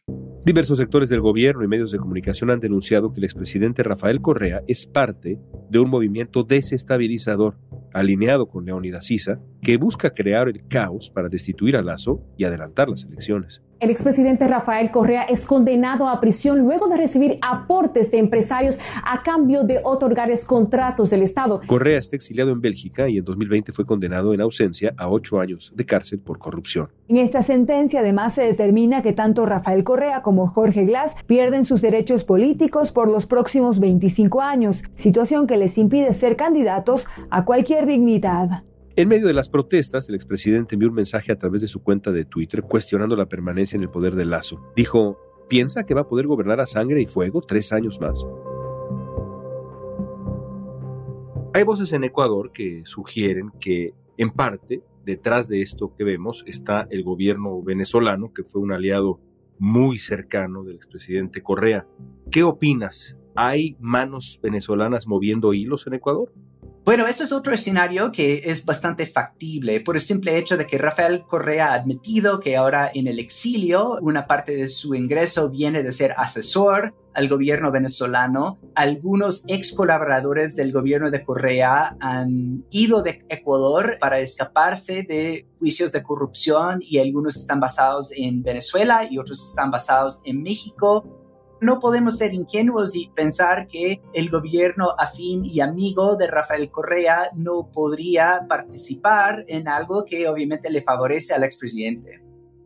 Diversos 0.45 0.77
sectores 0.77 1.09
del 1.09 1.21
gobierno 1.21 1.63
y 1.63 1.67
medios 1.67 1.91
de 1.91 1.99
comunicación 1.99 2.49
han 2.49 2.59
denunciado 2.59 3.11
que 3.11 3.19
el 3.19 3.25
expresidente 3.25 3.83
Rafael 3.83 4.21
Correa 4.21 4.61
es 4.67 4.85
parte 4.85 5.39
de 5.69 5.79
un 5.79 5.89
movimiento 5.89 6.43
desestabilizador 6.43 7.57
alineado 7.93 8.47
con 8.47 8.65
Leónidas 8.65 9.05
Sisa 9.05 9.39
que 9.61 9.77
busca 9.77 10.09
crear 10.09 10.49
el 10.49 10.67
caos 10.67 11.11
para 11.13 11.29
destituir 11.29 11.77
a 11.77 11.81
Lazo 11.81 12.23
y 12.37 12.45
adelantar 12.45 12.89
las 12.89 13.05
elecciones. 13.05 13.61
El 13.79 13.89
expresidente 13.89 14.47
Rafael 14.47 14.91
Correa 14.91 15.23
es 15.23 15.45
condenado 15.45 16.07
a 16.07 16.19
prisión 16.19 16.59
luego 16.59 16.87
de 16.87 16.97
recibir 16.97 17.37
aportes 17.53 18.11
de 18.11 18.17
empresarios 18.17 18.77
a 19.03 19.23
cambio 19.23 19.63
de 19.63 19.79
otorgarles 19.83 20.45
contratos 20.45 21.09
del 21.09 21.21
Estado. 21.21 21.61
Correa 21.65 21.99
está 21.99 22.15
exiliado 22.15 22.51
en 22.51 22.61
Bélgica 22.61 23.09
y 23.09 23.17
en 23.17 23.25
2020 23.25 23.71
fue 23.71 23.85
condenado 23.85 24.33
en 24.33 24.41
ausencia 24.41 24.93
a 24.97 25.09
ocho 25.09 25.39
años 25.39 25.71
de 25.75 25.85
cárcel 25.85 26.19
por 26.19 26.39
corrupción. 26.39 26.89
En 27.07 27.17
esta 27.17 27.43
sentencia 27.43 27.99
además 27.99 28.33
se 28.33 28.43
determina 28.43 29.01
que 29.01 29.13
tanto 29.13 29.45
Rafael 29.45 29.83
Correa 29.83 30.21
como 30.21 30.47
Jorge 30.47 30.85
Glass 30.85 31.13
pierden 31.27 31.65
sus 31.65 31.81
derechos 31.81 32.23
políticos 32.23 32.91
por 32.91 33.09
los 33.09 33.25
próximos 33.25 33.79
25 33.79 34.41
años, 34.41 34.83
situación 34.95 35.47
que 35.47 35.57
les 35.57 35.77
impide 35.77 36.13
ser 36.13 36.35
candidatos 36.35 37.05
a 37.29 37.45
cualquier 37.45 37.85
dignidad. 37.85 38.63
En 38.95 39.07
medio 39.07 39.25
de 39.25 39.33
las 39.33 39.49
protestas, 39.49 40.07
el 40.07 40.13
expresidente 40.13 40.75
envió 40.75 40.89
un 40.89 40.93
mensaje 40.93 41.31
a 41.31 41.35
través 41.35 41.63
de 41.63 41.67
su 41.67 41.81
cuenta 41.81 42.11
de 42.11 42.25
Twitter 42.25 42.61
cuestionando 42.61 43.15
la 43.15 43.25
permanencia 43.25 43.75
en 43.75 43.81
el 43.81 43.89
poder 43.89 44.13
de 44.13 44.25
Lazo. 44.25 44.61
Dijo, 44.75 45.17
¿piensa 45.47 45.85
que 45.85 45.93
va 45.93 46.01
a 46.01 46.07
poder 46.07 46.27
gobernar 46.27 46.59
a 46.59 46.67
sangre 46.67 47.01
y 47.01 47.05
fuego 47.05 47.41
tres 47.41 47.73
años 47.73 47.99
más? 47.99 48.25
Hay 51.53 51.63
voces 51.63 51.93
en 51.93 52.03
Ecuador 52.03 52.51
que 52.51 52.81
sugieren 52.85 53.51
que, 53.59 53.93
en 54.17 54.31
parte, 54.31 54.83
detrás 55.05 55.47
de 55.47 55.61
esto 55.61 55.93
que 55.95 56.03
vemos 56.03 56.43
está 56.47 56.87
el 56.89 57.03
gobierno 57.03 57.61
venezolano, 57.61 58.33
que 58.33 58.43
fue 58.43 58.61
un 58.61 58.71
aliado 58.71 59.19
muy 59.59 59.99
cercano 59.99 60.63
del 60.63 60.75
expresidente 60.75 61.43
Correa. 61.43 61.87
¿Qué 62.31 62.43
opinas? 62.43 63.15
¿Hay 63.35 63.77
manos 63.79 64.39
venezolanas 64.41 65.07
moviendo 65.07 65.53
hilos 65.53 65.85
en 65.87 65.93
Ecuador? 65.93 66.33
Bueno, 66.85 67.07
ese 67.07 67.23
es 67.23 67.31
otro 67.31 67.53
escenario 67.53 68.11
que 68.11 68.41
es 68.43 68.65
bastante 68.65 69.05
factible 69.05 69.79
por 69.79 69.95
el 69.95 70.01
simple 70.01 70.37
hecho 70.37 70.57
de 70.57 70.67
que 70.67 70.77
Rafael 70.77 71.23
Correa 71.23 71.69
ha 71.69 71.75
admitido 71.75 72.41
que 72.41 72.57
ahora 72.57 72.91
en 72.93 73.07
el 73.07 73.19
exilio 73.19 73.99
una 74.01 74.27
parte 74.27 74.53
de 74.53 74.67
su 74.67 74.93
ingreso 74.93 75.49
viene 75.49 75.81
de 75.81 75.93
ser 75.93 76.13
asesor 76.17 76.93
al 77.13 77.29
gobierno 77.29 77.71
venezolano. 77.71 78.59
Algunos 78.75 79.45
ex 79.47 79.71
colaboradores 79.73 80.57
del 80.57 80.73
gobierno 80.73 81.09
de 81.09 81.23
Correa 81.23 81.95
han 82.01 82.65
ido 82.69 83.01
de 83.01 83.23
Ecuador 83.29 83.97
para 84.01 84.19
escaparse 84.19 85.03
de 85.03 85.47
juicios 85.59 85.93
de 85.93 86.03
corrupción 86.03 86.79
y 86.81 86.99
algunos 86.99 87.37
están 87.37 87.61
basados 87.61 88.11
en 88.13 88.43
Venezuela 88.43 89.07
y 89.09 89.19
otros 89.19 89.41
están 89.41 89.71
basados 89.71 90.19
en 90.25 90.43
México 90.43 91.22
no 91.63 91.79
podemos 91.79 92.17
ser 92.17 92.33
ingenuos 92.33 92.95
y 92.95 93.09
pensar 93.15 93.67
que 93.67 94.01
el 94.13 94.29
gobierno 94.29 94.89
afín 94.97 95.45
y 95.45 95.61
amigo 95.61 96.17
de 96.17 96.27
Rafael 96.27 96.69
Correa 96.69 97.31
no 97.35 97.71
podría 97.71 98.45
participar 98.47 99.45
en 99.47 99.67
algo 99.67 100.05
que 100.05 100.27
obviamente 100.27 100.69
le 100.69 100.81
favorece 100.81 101.33
al 101.33 101.43
expresidente. 101.43 102.21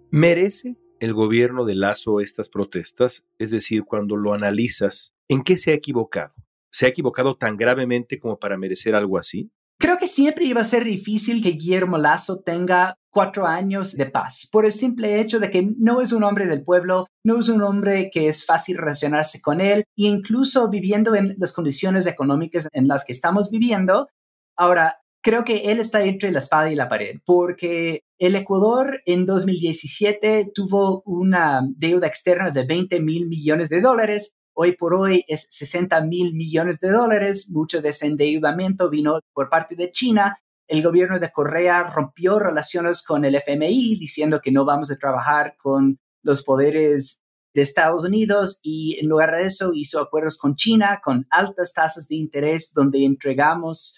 ¿Merece 0.10 0.78
el 1.00 1.14
gobierno 1.14 1.64
de 1.64 1.76
Lazo 1.76 2.22
estas 2.22 2.50
protestas? 2.50 3.24
Es 3.38 3.52
decir, 3.52 3.84
cuando 3.84 4.16
lo 4.16 4.34
analizas, 4.34 5.16
¿en 5.28 5.44
qué 5.44 5.58
se 5.58 5.72
ha 5.72 5.76
equivocado? 5.76 6.34
¿Se 6.72 6.86
ha 6.86 6.90
equivocado 6.90 7.38
tan 7.38 7.56
gravemente 7.56 8.20
como 8.20 8.40
para 8.40 8.58
merecer 8.58 8.96
algo 8.96 9.18
así? 9.18 9.52
Creo 9.80 9.98
que 9.98 10.08
siempre 10.08 10.46
iba 10.46 10.62
a 10.62 10.66
ser 10.66 10.84
difícil 10.84 11.44
que 11.44 11.52
Guillermo 11.52 12.00
Lazo 12.00 12.40
tenga 12.40 12.96
cuatro 13.12 13.46
años 13.46 13.94
de 13.94 14.08
paz, 14.08 14.48
por 14.52 14.66
el 14.66 14.72
simple 14.72 15.20
hecho 15.20 15.40
de 15.40 15.52
que 15.52 15.72
no 15.78 16.02
es 16.02 16.12
un 16.12 16.24
hombre 16.24 16.48
del 16.48 16.64
pueblo, 16.64 17.08
no 17.24 17.40
es 17.40 17.50
un 17.50 17.62
hombre 17.62 18.10
que 18.12 18.28
es 18.28 18.46
fácil 18.46 18.78
relacionarse 18.78 19.40
con 19.40 19.62
él, 19.62 19.80
e 19.98 20.04
incluso 20.04 20.70
viviendo 20.70 21.16
en 21.16 21.36
las 21.38 21.54
condiciones 21.54 22.08
económicas 22.08 22.68
en 22.74 22.88
las 22.88 23.06
que 23.06 23.12
estamos 23.12 23.50
viviendo. 23.52 24.08
Ahora, 24.56 25.00
creo 25.24 25.44
que 25.44 25.72
él 25.72 25.80
está 25.80 26.04
entre 26.04 26.32
la 26.32 26.40
espada 26.40 26.72
y 26.72 26.76
la 26.76 26.88
pared, 26.88 27.20
porque 27.26 28.02
El 28.20 28.36
Ecuador 28.36 29.02
en 29.06 29.26
2017 29.28 30.52
tuvo 30.54 31.04
una 31.06 31.62
deuda 31.76 32.08
externa 32.08 32.50
de 32.50 32.66
20 32.66 33.00
mil 33.02 33.28
millones 33.28 33.70
de 33.70 33.82
dólares. 33.82 34.34
Hoy 34.60 34.76
por 34.76 34.96
hoy 34.96 35.24
es 35.28 35.46
60 35.52 36.02
mil 36.06 36.34
millones 36.34 36.80
de 36.80 36.90
dólares. 36.90 37.52
Mucho 37.52 37.80
de 37.80 37.90
ese 37.90 38.08
endeudamiento 38.08 38.90
vino 38.90 39.20
por 39.32 39.50
parte 39.50 39.76
de 39.76 39.92
China. 39.92 40.36
El 40.68 40.82
gobierno 40.82 41.20
de 41.20 41.32
Correa 41.32 41.84
rompió 41.84 42.40
relaciones 42.40 43.04
con 43.04 43.24
el 43.24 43.36
FMI 43.36 44.00
diciendo 44.00 44.42
que 44.42 44.52
no 44.52 44.66
vamos 44.66 44.90
a 44.90 44.96
trabajar 44.96 45.56
con 45.62 46.00
los 46.24 46.42
poderes 46.42 47.22
de 47.54 47.62
Estados 47.62 48.04
Unidos 48.04 48.60
y 48.64 48.98
en 49.00 49.08
lugar 49.10 49.36
de 49.36 49.46
eso 49.46 49.74
hizo 49.76 50.02
acuerdos 50.02 50.40
con 50.40 50.56
China 50.56 51.02
con 51.04 51.28
altas 51.30 51.74
tasas 51.74 52.08
de 52.08 52.16
interés 52.16 52.72
donde 52.74 53.06
entregamos 53.06 53.96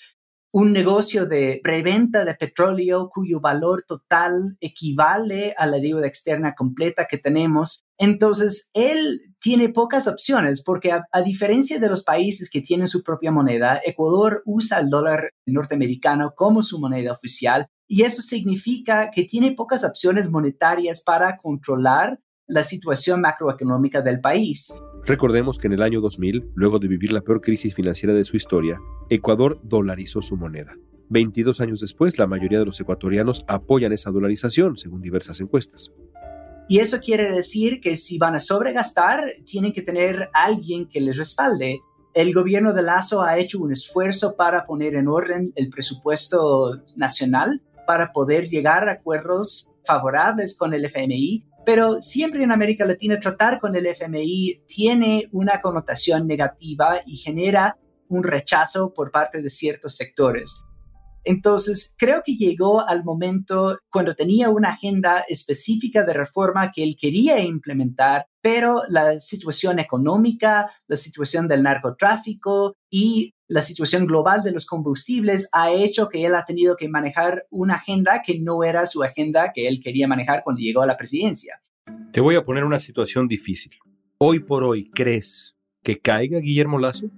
un 0.51 0.73
negocio 0.73 1.25
de 1.25 1.59
preventa 1.63 2.25
de 2.25 2.33
petróleo 2.33 3.09
cuyo 3.09 3.39
valor 3.39 3.83
total 3.87 4.57
equivale 4.59 5.53
a 5.57 5.67
la 5.67 5.77
deuda 5.77 6.07
externa 6.07 6.55
completa 6.55 7.05
que 7.09 7.17
tenemos. 7.17 7.83
Entonces, 7.99 8.69
él 8.73 9.21
tiene 9.39 9.69
pocas 9.69 10.07
opciones 10.07 10.63
porque 10.63 10.91
a, 10.91 11.21
diferencia 11.21 11.79
de 11.79 11.89
los 11.89 12.03
países 12.03 12.49
que 12.49 12.61
tienen 12.61 12.87
su 12.87 13.03
propia 13.03 13.31
moneda, 13.31 13.79
Ecuador 13.85 14.41
usa 14.45 14.79
el 14.79 14.89
dólar 14.89 15.31
norteamericano 15.45 16.33
como 16.35 16.63
su 16.63 16.79
moneda 16.79 17.11
oficial 17.11 17.67
y 17.87 18.03
eso 18.03 18.21
significa 18.21 19.11
que 19.11 19.23
tiene 19.23 19.53
pocas 19.53 19.83
opciones 19.83 20.29
monetarias 20.29 21.03
para 21.03 21.37
controlar 21.37 22.19
la 22.49 22.63
situación 22.63 23.21
macroeconómica 23.21 24.01
del 24.01 24.19
país. 24.19 24.73
Recordemos 25.05 25.57
que 25.57 25.67
en 25.67 25.73
el 25.73 25.83
año 25.83 26.01
2000, 26.01 26.51
luego 26.55 26.79
de 26.79 26.87
vivir 26.87 27.13
la 27.13 27.21
peor 27.21 27.41
crisis 27.41 27.73
financiera 27.73 28.13
de 28.13 28.25
su 28.25 28.35
historia, 28.35 28.79
Ecuador 29.09 29.61
dolarizó 29.63 30.21
su 30.21 30.35
moneda. 30.35 30.73
22 31.09 31.61
años 31.61 31.79
después, 31.79 32.17
la 32.17 32.27
mayoría 32.27 32.59
de 32.59 32.65
los 32.65 32.79
ecuatorianos 32.79 33.45
apoyan 33.47 33.93
esa 33.93 34.11
dolarización, 34.11 34.77
según 34.77 35.01
diversas 35.01 35.39
encuestas. 35.39 35.91
Y 36.67 36.79
eso 36.79 36.99
quiere 36.99 37.31
decir 37.31 37.81
que 37.81 37.97
si 37.97 38.17
van 38.17 38.35
a 38.35 38.39
sobregastar, 38.39 39.23
tienen 39.45 39.71
que 39.71 39.81
tener 39.81 40.29
alguien 40.33 40.87
que 40.87 41.01
les 41.01 41.17
respalde. 41.17 41.81
El 42.15 42.33
gobierno 42.33 42.73
de 42.73 42.81
Lazo 42.81 43.21
ha 43.21 43.37
hecho 43.37 43.59
un 43.59 43.71
esfuerzo 43.71 44.35
para 44.35 44.65
poner 44.65 44.95
en 44.95 45.07
orden 45.07 45.53
el 45.55 45.69
presupuesto 45.69 46.83
nacional 46.95 47.61
para 47.85 48.11
poder 48.11 48.49
llegar 48.49 48.87
a 48.87 48.93
acuerdos 48.93 49.67
favorables 49.83 50.55
con 50.55 50.75
el 50.75 50.85
FMI 50.85 51.48
pero 51.69 52.01
siempre 52.01 52.41
en 52.43 52.51
América 52.51 52.83
Latina 52.83 53.19
tratar 53.19 53.59
con 53.59 53.75
el 53.75 53.85
FMI 53.85 54.63
tiene 54.65 55.29
una 55.31 55.61
connotación 55.61 56.25
negativa 56.25 57.01
y 57.05 57.17
genera 57.17 57.77
un 58.07 58.23
rechazo 58.23 58.91
por 58.91 59.11
parte 59.11 59.43
de 59.43 59.51
ciertos 59.51 59.95
sectores. 59.95 60.63
Entonces, 61.23 61.93
creo 61.95 62.23
que 62.25 62.33
llegó 62.33 62.81
al 62.81 63.03
momento 63.03 63.77
cuando 63.91 64.15
tenía 64.15 64.49
una 64.49 64.69
agenda 64.69 65.23
específica 65.29 66.03
de 66.03 66.13
reforma 66.13 66.71
que 66.71 66.81
él 66.81 66.97
quería 66.99 67.39
implementar, 67.39 68.25
pero 68.41 68.81
la 68.89 69.19
situación 69.19 69.77
económica, 69.77 70.71
la 70.87 70.97
situación 70.97 71.47
del 71.47 71.61
narcotráfico 71.61 72.77
y 72.89 73.35
la 73.49 73.63
situación 73.63 74.05
global 74.05 74.43
de 74.43 74.51
los 74.51 74.67
combustibles 74.67 75.49
ha 75.51 75.71
hecho 75.71 76.07
que 76.07 76.23
él 76.23 76.35
ha 76.35 76.45
tenido 76.45 76.77
que 76.77 76.87
manejar 76.87 77.47
una 77.49 77.75
agenda 77.75 78.21
que 78.23 78.39
no 78.39 78.63
era 78.63 78.85
su 78.85 79.03
agenda 79.03 79.51
que 79.53 79.67
él 79.67 79.81
quería 79.83 80.07
manejar 80.07 80.43
cuando 80.43 80.61
llegó 80.61 80.83
a 80.83 80.85
la 80.85 80.95
presidencia. 80.95 81.59
Te 82.13 82.21
voy 82.21 82.35
a 82.35 82.43
poner 82.43 82.63
una 82.63 82.79
situación 82.79 83.27
difícil. 83.27 83.73
Hoy 84.19 84.39
por 84.39 84.63
hoy, 84.63 84.91
¿crees 84.91 85.55
que 85.81 85.99
caiga 85.99 86.39
Guillermo 86.39 86.77
Lazo? 86.77 87.09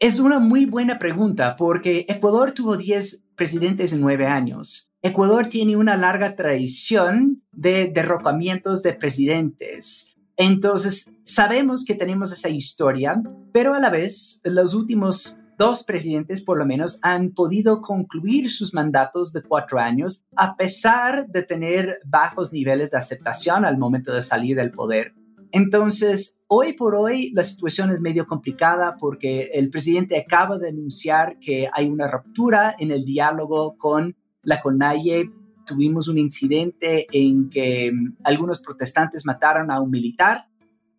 Es 0.00 0.18
una 0.18 0.40
muy 0.40 0.66
buena 0.66 0.98
pregunta 0.98 1.54
porque 1.54 2.04
Ecuador 2.08 2.50
tuvo 2.50 2.76
10 2.76 3.22
presidentes 3.36 3.92
en 3.92 4.00
9 4.00 4.26
años. 4.26 4.88
Ecuador 5.02 5.46
tiene 5.46 5.76
una 5.76 5.96
larga 5.96 6.34
tradición 6.34 7.44
de 7.52 7.86
derrocamientos 7.94 8.82
de 8.82 8.94
presidentes. 8.94 10.08
Entonces, 10.36 11.12
sabemos 11.24 11.84
que 11.84 11.94
tenemos 11.94 12.32
esa 12.32 12.48
historia, 12.48 13.22
pero 13.52 13.74
a 13.74 13.78
la 13.78 13.90
vez, 13.90 14.40
los 14.42 14.74
últimos 14.74 15.36
dos 15.60 15.84
presidentes 15.84 16.40
por 16.40 16.56
lo 16.58 16.64
menos 16.64 16.98
han 17.02 17.32
podido 17.32 17.82
concluir 17.82 18.50
sus 18.50 18.72
mandatos 18.72 19.30
de 19.34 19.42
cuatro 19.42 19.78
años 19.78 20.24
a 20.34 20.56
pesar 20.56 21.26
de 21.28 21.42
tener 21.42 22.00
bajos 22.06 22.50
niveles 22.50 22.90
de 22.90 22.96
aceptación 22.96 23.66
al 23.66 23.76
momento 23.76 24.10
de 24.14 24.22
salir 24.22 24.56
del 24.56 24.70
poder. 24.70 25.12
Entonces, 25.52 26.42
hoy 26.48 26.72
por 26.72 26.94
hoy 26.94 27.30
la 27.34 27.44
situación 27.44 27.90
es 27.90 28.00
medio 28.00 28.26
complicada 28.26 28.96
porque 28.98 29.50
el 29.52 29.68
presidente 29.68 30.16
acaba 30.16 30.56
de 30.56 30.70
anunciar 30.70 31.38
que 31.40 31.68
hay 31.74 31.90
una 31.90 32.10
ruptura 32.10 32.74
en 32.78 32.90
el 32.90 33.04
diálogo 33.04 33.76
con 33.76 34.16
la 34.42 34.60
CONAIE. 34.60 35.30
Tuvimos 35.66 36.08
un 36.08 36.16
incidente 36.16 37.06
en 37.12 37.50
que 37.50 37.92
mm, 37.92 38.16
algunos 38.24 38.60
protestantes 38.60 39.26
mataron 39.26 39.70
a 39.70 39.82
un 39.82 39.90
militar 39.90 40.46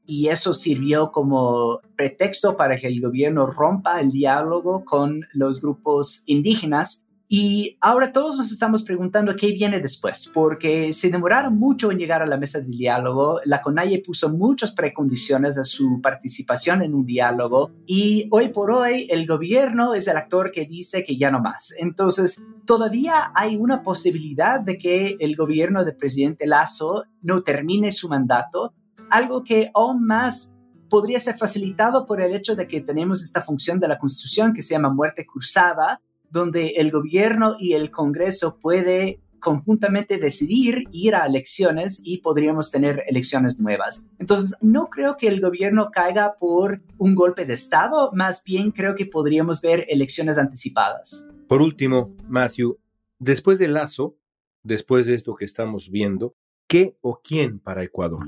y 0.05 0.27
eso 0.27 0.53
sirvió 0.53 1.11
como 1.11 1.79
pretexto 1.95 2.57
para 2.57 2.75
que 2.75 2.87
el 2.87 3.01
gobierno 3.01 3.47
rompa 3.47 4.01
el 4.01 4.11
diálogo 4.11 4.83
con 4.83 5.25
los 5.33 5.61
grupos 5.61 6.23
indígenas. 6.25 7.01
Y 7.33 7.77
ahora 7.79 8.11
todos 8.11 8.35
nos 8.35 8.51
estamos 8.51 8.83
preguntando 8.83 9.37
qué 9.37 9.53
viene 9.53 9.79
después, 9.79 10.29
porque 10.33 10.91
se 10.91 11.09
demoraron 11.09 11.57
mucho 11.57 11.89
en 11.89 11.97
llegar 11.97 12.21
a 12.21 12.25
la 12.25 12.37
mesa 12.37 12.59
del 12.59 12.71
diálogo. 12.71 13.39
La 13.45 13.61
CONAIE 13.61 14.03
puso 14.03 14.29
muchas 14.29 14.73
precondiciones 14.73 15.57
a 15.57 15.63
su 15.63 16.01
participación 16.01 16.81
en 16.81 16.93
un 16.93 17.05
diálogo 17.05 17.71
y 17.85 18.27
hoy 18.31 18.49
por 18.49 18.69
hoy 18.69 19.07
el 19.09 19.25
gobierno 19.27 19.93
es 19.93 20.09
el 20.09 20.17
actor 20.17 20.51
que 20.51 20.65
dice 20.65 21.05
que 21.05 21.15
ya 21.15 21.31
no 21.31 21.39
más. 21.39 21.73
Entonces, 21.77 22.41
todavía 22.65 23.31
hay 23.33 23.55
una 23.55 23.81
posibilidad 23.81 24.59
de 24.59 24.77
que 24.77 25.15
el 25.21 25.37
gobierno 25.37 25.85
del 25.85 25.95
presidente 25.95 26.45
Lazo 26.45 27.05
no 27.21 27.43
termine 27.43 27.93
su 27.93 28.09
mandato, 28.09 28.73
algo 29.11 29.43
que 29.43 29.69
aún 29.73 30.05
más 30.05 30.53
podría 30.89 31.19
ser 31.19 31.37
facilitado 31.37 32.05
por 32.05 32.21
el 32.21 32.33
hecho 32.33 32.55
de 32.55 32.67
que 32.67 32.81
tenemos 32.81 33.23
esta 33.23 33.41
función 33.41 33.79
de 33.79 33.87
la 33.87 33.97
Constitución 33.97 34.53
que 34.53 34.61
se 34.61 34.73
llama 34.73 34.89
muerte 34.89 35.25
cruzada, 35.25 36.01
donde 36.29 36.73
el 36.77 36.91
gobierno 36.91 37.55
y 37.59 37.73
el 37.73 37.91
Congreso 37.91 38.57
puede 38.59 39.21
conjuntamente 39.39 40.17
decidir 40.17 40.83
ir 40.91 41.15
a 41.15 41.25
elecciones 41.25 42.01
y 42.05 42.19
podríamos 42.19 42.71
tener 42.71 43.03
elecciones 43.07 43.59
nuevas. 43.59 44.05
Entonces, 44.19 44.55
no 44.61 44.87
creo 44.89 45.17
que 45.17 45.27
el 45.27 45.41
gobierno 45.41 45.89
caiga 45.91 46.35
por 46.39 46.81
un 46.97 47.15
golpe 47.15 47.45
de 47.45 47.53
Estado, 47.53 48.11
más 48.13 48.43
bien 48.43 48.71
creo 48.71 48.95
que 48.95 49.05
podríamos 49.05 49.61
ver 49.61 49.85
elecciones 49.89 50.37
anticipadas. 50.37 51.27
Por 51.47 51.61
último, 51.61 52.15
Matthew, 52.29 52.77
después 53.19 53.57
del 53.59 53.73
Lazo, 53.73 54.15
después 54.63 55.07
de 55.07 55.15
esto 55.15 55.35
que 55.35 55.45
estamos 55.45 55.89
viendo, 55.89 56.35
¿qué 56.67 56.95
o 57.01 57.19
quién 57.21 57.59
para 57.59 57.83
Ecuador? 57.83 58.25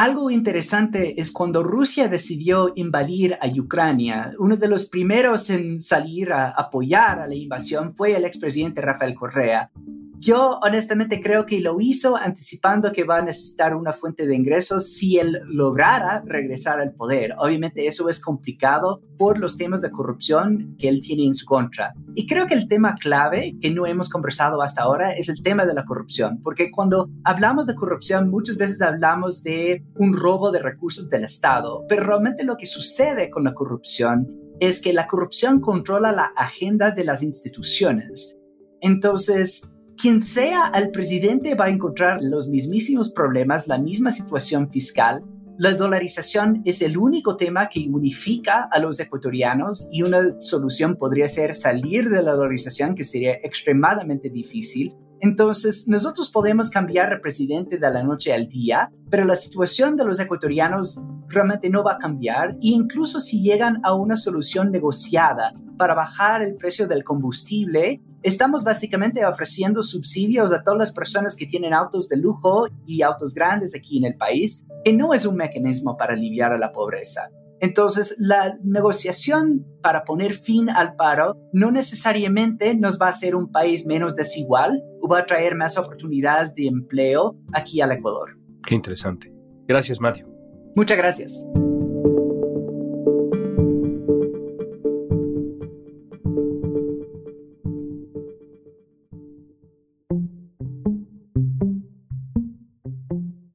Algo 0.00 0.30
interesante 0.30 1.20
es 1.20 1.32
cuando 1.32 1.64
Rusia 1.64 2.06
decidió 2.06 2.70
invadir 2.76 3.36
a 3.40 3.48
Ucrania, 3.48 4.30
uno 4.38 4.56
de 4.56 4.68
los 4.68 4.86
primeros 4.86 5.50
en 5.50 5.80
salir 5.80 6.32
a 6.32 6.50
apoyar 6.50 7.18
a 7.18 7.26
la 7.26 7.34
invasión 7.34 7.96
fue 7.96 8.14
el 8.14 8.24
expresidente 8.24 8.80
Rafael 8.80 9.16
Correa. 9.16 9.72
Yo 10.20 10.58
honestamente 10.62 11.20
creo 11.20 11.46
que 11.46 11.60
lo 11.60 11.80
hizo 11.80 12.16
anticipando 12.16 12.92
que 12.92 13.04
va 13.04 13.18
a 13.18 13.22
necesitar 13.22 13.76
una 13.76 13.92
fuente 13.92 14.26
de 14.26 14.34
ingresos 14.34 14.92
si 14.92 15.18
él 15.18 15.40
lograra 15.44 16.22
regresar 16.26 16.80
al 16.80 16.92
poder. 16.92 17.34
Obviamente 17.38 17.86
eso 17.86 18.08
es 18.08 18.20
complicado 18.20 19.00
por 19.16 19.38
los 19.38 19.56
temas 19.56 19.80
de 19.80 19.92
corrupción 19.92 20.74
que 20.76 20.88
él 20.88 21.00
tiene 21.00 21.24
en 21.24 21.34
su 21.34 21.46
contra. 21.46 21.94
Y 22.16 22.26
creo 22.26 22.46
que 22.46 22.54
el 22.54 22.66
tema 22.66 22.94
clave 22.94 23.56
que 23.60 23.70
no 23.70 23.86
hemos 23.86 24.08
conversado 24.08 24.60
hasta 24.60 24.82
ahora 24.82 25.12
es 25.12 25.28
el 25.28 25.40
tema 25.40 25.64
de 25.64 25.74
la 25.74 25.84
corrupción, 25.84 26.40
porque 26.42 26.70
cuando 26.72 27.08
hablamos 27.22 27.66
de 27.66 27.76
corrupción 27.76 28.28
muchas 28.28 28.56
veces 28.56 28.82
hablamos 28.82 29.44
de 29.44 29.84
un 29.96 30.16
robo 30.16 30.50
de 30.50 30.60
recursos 30.60 31.08
del 31.08 31.24
Estado, 31.24 31.84
pero 31.88 32.04
realmente 32.04 32.42
lo 32.42 32.56
que 32.56 32.66
sucede 32.66 33.30
con 33.30 33.44
la 33.44 33.54
corrupción 33.54 34.26
es 34.58 34.80
que 34.82 34.92
la 34.92 35.06
corrupción 35.06 35.60
controla 35.60 36.10
la 36.10 36.32
agenda 36.36 36.90
de 36.90 37.04
las 37.04 37.22
instituciones. 37.22 38.34
Entonces, 38.80 39.68
quien 40.00 40.20
sea 40.20 40.70
el 40.74 40.90
presidente 40.90 41.56
va 41.56 41.64
a 41.66 41.70
encontrar 41.70 42.18
los 42.22 42.48
mismísimos 42.48 43.10
problemas, 43.10 43.66
la 43.66 43.78
misma 43.78 44.12
situación 44.12 44.70
fiscal. 44.70 45.24
La 45.58 45.74
dolarización 45.74 46.62
es 46.64 46.82
el 46.82 46.96
único 46.96 47.36
tema 47.36 47.68
que 47.68 47.88
unifica 47.90 48.68
a 48.70 48.78
los 48.78 49.00
ecuatorianos 49.00 49.88
y 49.90 50.02
una 50.02 50.40
solución 50.40 50.94
podría 50.94 51.26
ser 51.26 51.52
salir 51.52 52.08
de 52.10 52.22
la 52.22 52.32
dolarización, 52.32 52.94
que 52.94 53.02
sería 53.02 53.34
extremadamente 53.42 54.30
difícil. 54.30 54.94
Entonces, 55.20 55.88
nosotros 55.88 56.30
podemos 56.30 56.70
cambiar 56.70 57.10
de 57.10 57.18
presidente 57.18 57.78
de 57.78 57.90
la 57.90 58.02
noche 58.02 58.32
al 58.32 58.46
día, 58.46 58.90
pero 59.10 59.24
la 59.24 59.36
situación 59.36 59.96
de 59.96 60.04
los 60.04 60.20
ecuatorianos 60.20 61.00
realmente 61.28 61.68
no 61.70 61.82
va 61.82 61.94
a 61.94 61.98
cambiar 61.98 62.52
e 62.52 62.68
incluso 62.68 63.20
si 63.20 63.42
llegan 63.42 63.80
a 63.82 63.94
una 63.94 64.16
solución 64.16 64.70
negociada 64.70 65.52
para 65.76 65.94
bajar 65.94 66.42
el 66.42 66.56
precio 66.56 66.86
del 66.86 67.04
combustible, 67.04 68.00
estamos 68.22 68.64
básicamente 68.64 69.24
ofreciendo 69.24 69.82
subsidios 69.82 70.52
a 70.52 70.62
todas 70.62 70.78
las 70.78 70.92
personas 70.92 71.36
que 71.36 71.46
tienen 71.46 71.74
autos 71.74 72.08
de 72.08 72.16
lujo 72.16 72.68
y 72.86 73.02
autos 73.02 73.34
grandes 73.34 73.74
aquí 73.74 73.98
en 73.98 74.04
el 74.04 74.16
país, 74.16 74.64
que 74.84 74.92
no 74.92 75.14
es 75.14 75.26
un 75.26 75.36
mecanismo 75.36 75.96
para 75.96 76.14
aliviar 76.14 76.52
a 76.52 76.58
la 76.58 76.72
pobreza. 76.72 77.30
Entonces, 77.60 78.14
la 78.18 78.56
negociación 78.62 79.66
para 79.82 80.04
poner 80.04 80.34
fin 80.34 80.70
al 80.70 80.94
paro 80.94 81.36
no 81.52 81.70
necesariamente 81.70 82.76
nos 82.76 82.98
va 83.00 83.06
a 83.06 83.10
hacer 83.10 83.34
un 83.34 83.50
país 83.50 83.86
menos 83.86 84.14
desigual 84.14 84.82
o 85.00 85.08
va 85.08 85.20
a 85.20 85.26
traer 85.26 85.56
más 85.56 85.76
oportunidades 85.76 86.54
de 86.54 86.66
empleo 86.66 87.36
aquí 87.52 87.80
al 87.80 87.92
Ecuador. 87.92 88.38
Qué 88.64 88.74
interesante. 88.74 89.32
Gracias, 89.66 90.00
Matthew. 90.00 90.28
Muchas 90.76 90.96
gracias. 90.96 91.46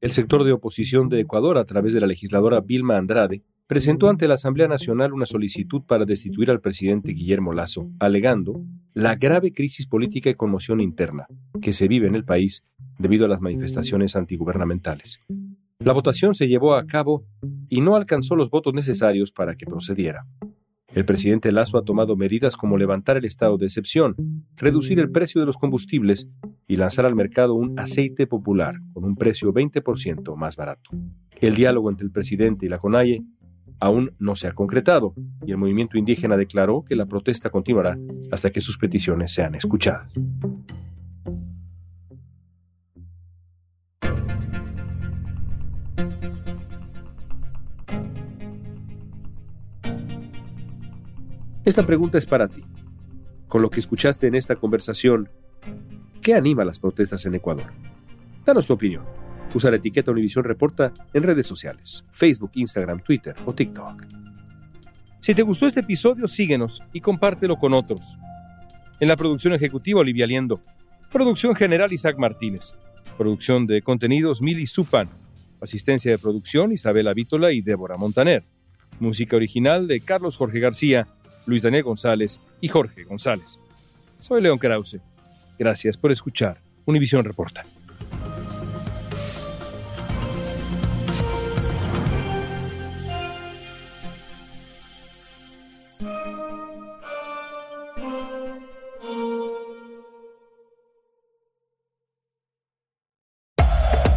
El 0.02 0.12
sector 0.12 0.44
de 0.44 0.52
oposición 0.52 1.08
de 1.08 1.22
Ecuador, 1.22 1.58
a 1.58 1.64
través 1.64 1.94
de 1.94 2.02
la 2.02 2.08
legisladora 2.08 2.60
Vilma 2.60 2.98
Andrade, 2.98 3.42
presentó 3.68 4.10
ante 4.10 4.28
la 4.28 4.36
Asamblea 4.36 4.68
Nacional 4.68 5.14
una 5.14 5.26
solicitud 5.26 5.84
para 5.84 6.06
destituir 6.06 6.52
al 6.52 6.62
presidente 6.62 7.14
Guillermo 7.14 7.54
Lazo, 7.54 7.90
alegando 8.00 8.62
la 8.94 9.16
grave 9.16 9.54
crisis 9.54 9.88
política 9.88 10.30
y 10.30 10.36
conmoción 10.36 10.82
interna 10.82 11.28
que 11.62 11.74
se 11.74 11.88
vive 11.88 12.08
en 12.08 12.16
el 12.16 12.26
país 12.26 12.66
debido 13.00 13.26
a 13.26 13.30
las 13.30 13.42
manifestaciones 13.42 14.16
antigubernamentales. 14.16 15.20
La 15.80 15.94
votación 15.94 16.36
se 16.36 16.48
llevó 16.48 16.76
a 16.76 16.86
cabo 16.86 17.26
y 17.70 17.82
no 17.82 17.96
alcanzó 17.96 18.36
los 18.36 18.50
votos 18.50 18.74
necesarios 18.74 19.32
para 19.32 19.56
que 19.56 19.66
procediera. 19.66 20.26
El 20.94 21.06
presidente 21.06 21.52
Lazo 21.52 21.80
ha 21.80 21.84
tomado 21.84 22.16
medidas 22.16 22.56
como 22.56 22.78
levantar 22.78 23.18
el 23.18 23.26
estado 23.26 23.58
de 23.58 23.66
excepción, 23.66 24.16
reducir 24.56 25.00
el 25.00 25.10
precio 25.10 25.42
de 25.42 25.48
los 25.48 25.58
combustibles 25.58 26.30
y 26.68 26.76
lanzar 26.76 27.06
al 27.06 27.16
mercado 27.16 27.56
un 27.56 27.80
aceite 27.80 28.28
popular 28.28 28.76
con 28.94 29.04
un 29.04 29.16
precio 29.16 29.52
20% 29.52 30.36
más 30.36 30.56
barato. 30.56 30.92
El 31.42 31.56
diálogo 31.56 31.90
entre 31.90 32.06
el 32.06 32.12
presidente 32.12 32.68
y 32.68 32.70
la 32.70 32.78
CONAIE 32.78 33.24
aún 33.84 34.16
no 34.18 34.38
se 34.38 34.48
ha 34.48 34.54
concretado 34.54 35.14
y 35.46 35.52
el 35.52 35.58
movimiento 35.58 35.98
indígena 35.98 36.38
declaró 36.38 36.86
que 36.88 36.96
la 36.96 37.06
protesta 37.06 37.50
continuará 37.50 37.98
hasta 38.32 38.50
que 38.50 38.62
sus 38.62 38.78
peticiones 38.78 39.34
sean 39.34 39.56
escuchadas. 39.56 40.22
Esta 51.66 51.86
pregunta 51.86 52.18
es 52.18 52.26
para 52.26 52.48
ti. 52.48 52.64
Con 53.50 53.62
lo 53.62 53.70
que 53.70 53.82
escuchaste 53.82 54.28
en 54.28 54.36
esta 54.36 54.56
conversación, 54.56 55.28
¿qué 56.22 56.36
anima 56.36 56.64
las 56.64 56.80
protestas 56.80 57.26
en 57.26 57.36
Ecuador? 57.36 57.74
Danos 58.46 58.66
tu 58.66 58.74
opinión. 58.74 59.23
Usa 59.54 59.70
la 59.70 59.78
etiqueta 59.78 60.12
Univisión 60.12 60.44
Reporta 60.44 60.92
en 61.14 61.24
redes 61.24 61.48
sociales, 61.48 62.04
Facebook, 62.12 62.52
Instagram, 62.56 63.02
Twitter 63.02 63.36
o 63.46 63.54
TikTok. 63.54 64.06
Si 65.20 65.34
te 65.34 65.42
gustó 65.42 65.68
este 65.68 65.82
episodio, 65.82 66.28
síguenos 66.28 66.82
y 66.92 67.02
compártelo 67.02 67.58
con 67.58 67.74
otros. 67.74 68.18
En 69.00 69.08
la 69.08 69.16
producción 69.16 69.54
ejecutiva, 69.54 70.02
Olivia 70.02 70.28
Liendo. 70.28 70.60
Producción 71.12 71.56
general, 71.56 71.94
Isaac 71.94 72.18
Martínez. 72.18 72.74
Producción 73.18 73.68
de 73.68 73.82
contenidos, 73.82 74.42
Mili 74.42 74.68
Supan. 74.68 75.10
Asistencia 75.62 76.12
de 76.12 76.18
producción, 76.18 76.72
Isabela 76.72 77.14
Vítola 77.14 77.52
y 77.52 77.62
Débora 77.62 77.96
Montaner. 77.96 78.44
Música 79.00 79.36
original 79.36 79.88
de 79.88 80.02
Carlos 80.02 80.38
Jorge 80.38 80.60
García 80.60 81.08
Luis 81.46 81.64
Daniel 81.64 81.84
González 81.84 82.40
y 82.62 82.68
Jorge 82.68 83.04
González. 83.04 83.60
Soy 84.20 84.42
León 84.42 84.58
Krause. 84.58 85.00
Gracias 85.60 85.98
por 85.98 86.12
escuchar 86.12 86.58
Univisión 86.86 87.24
Reporta. 87.24 87.64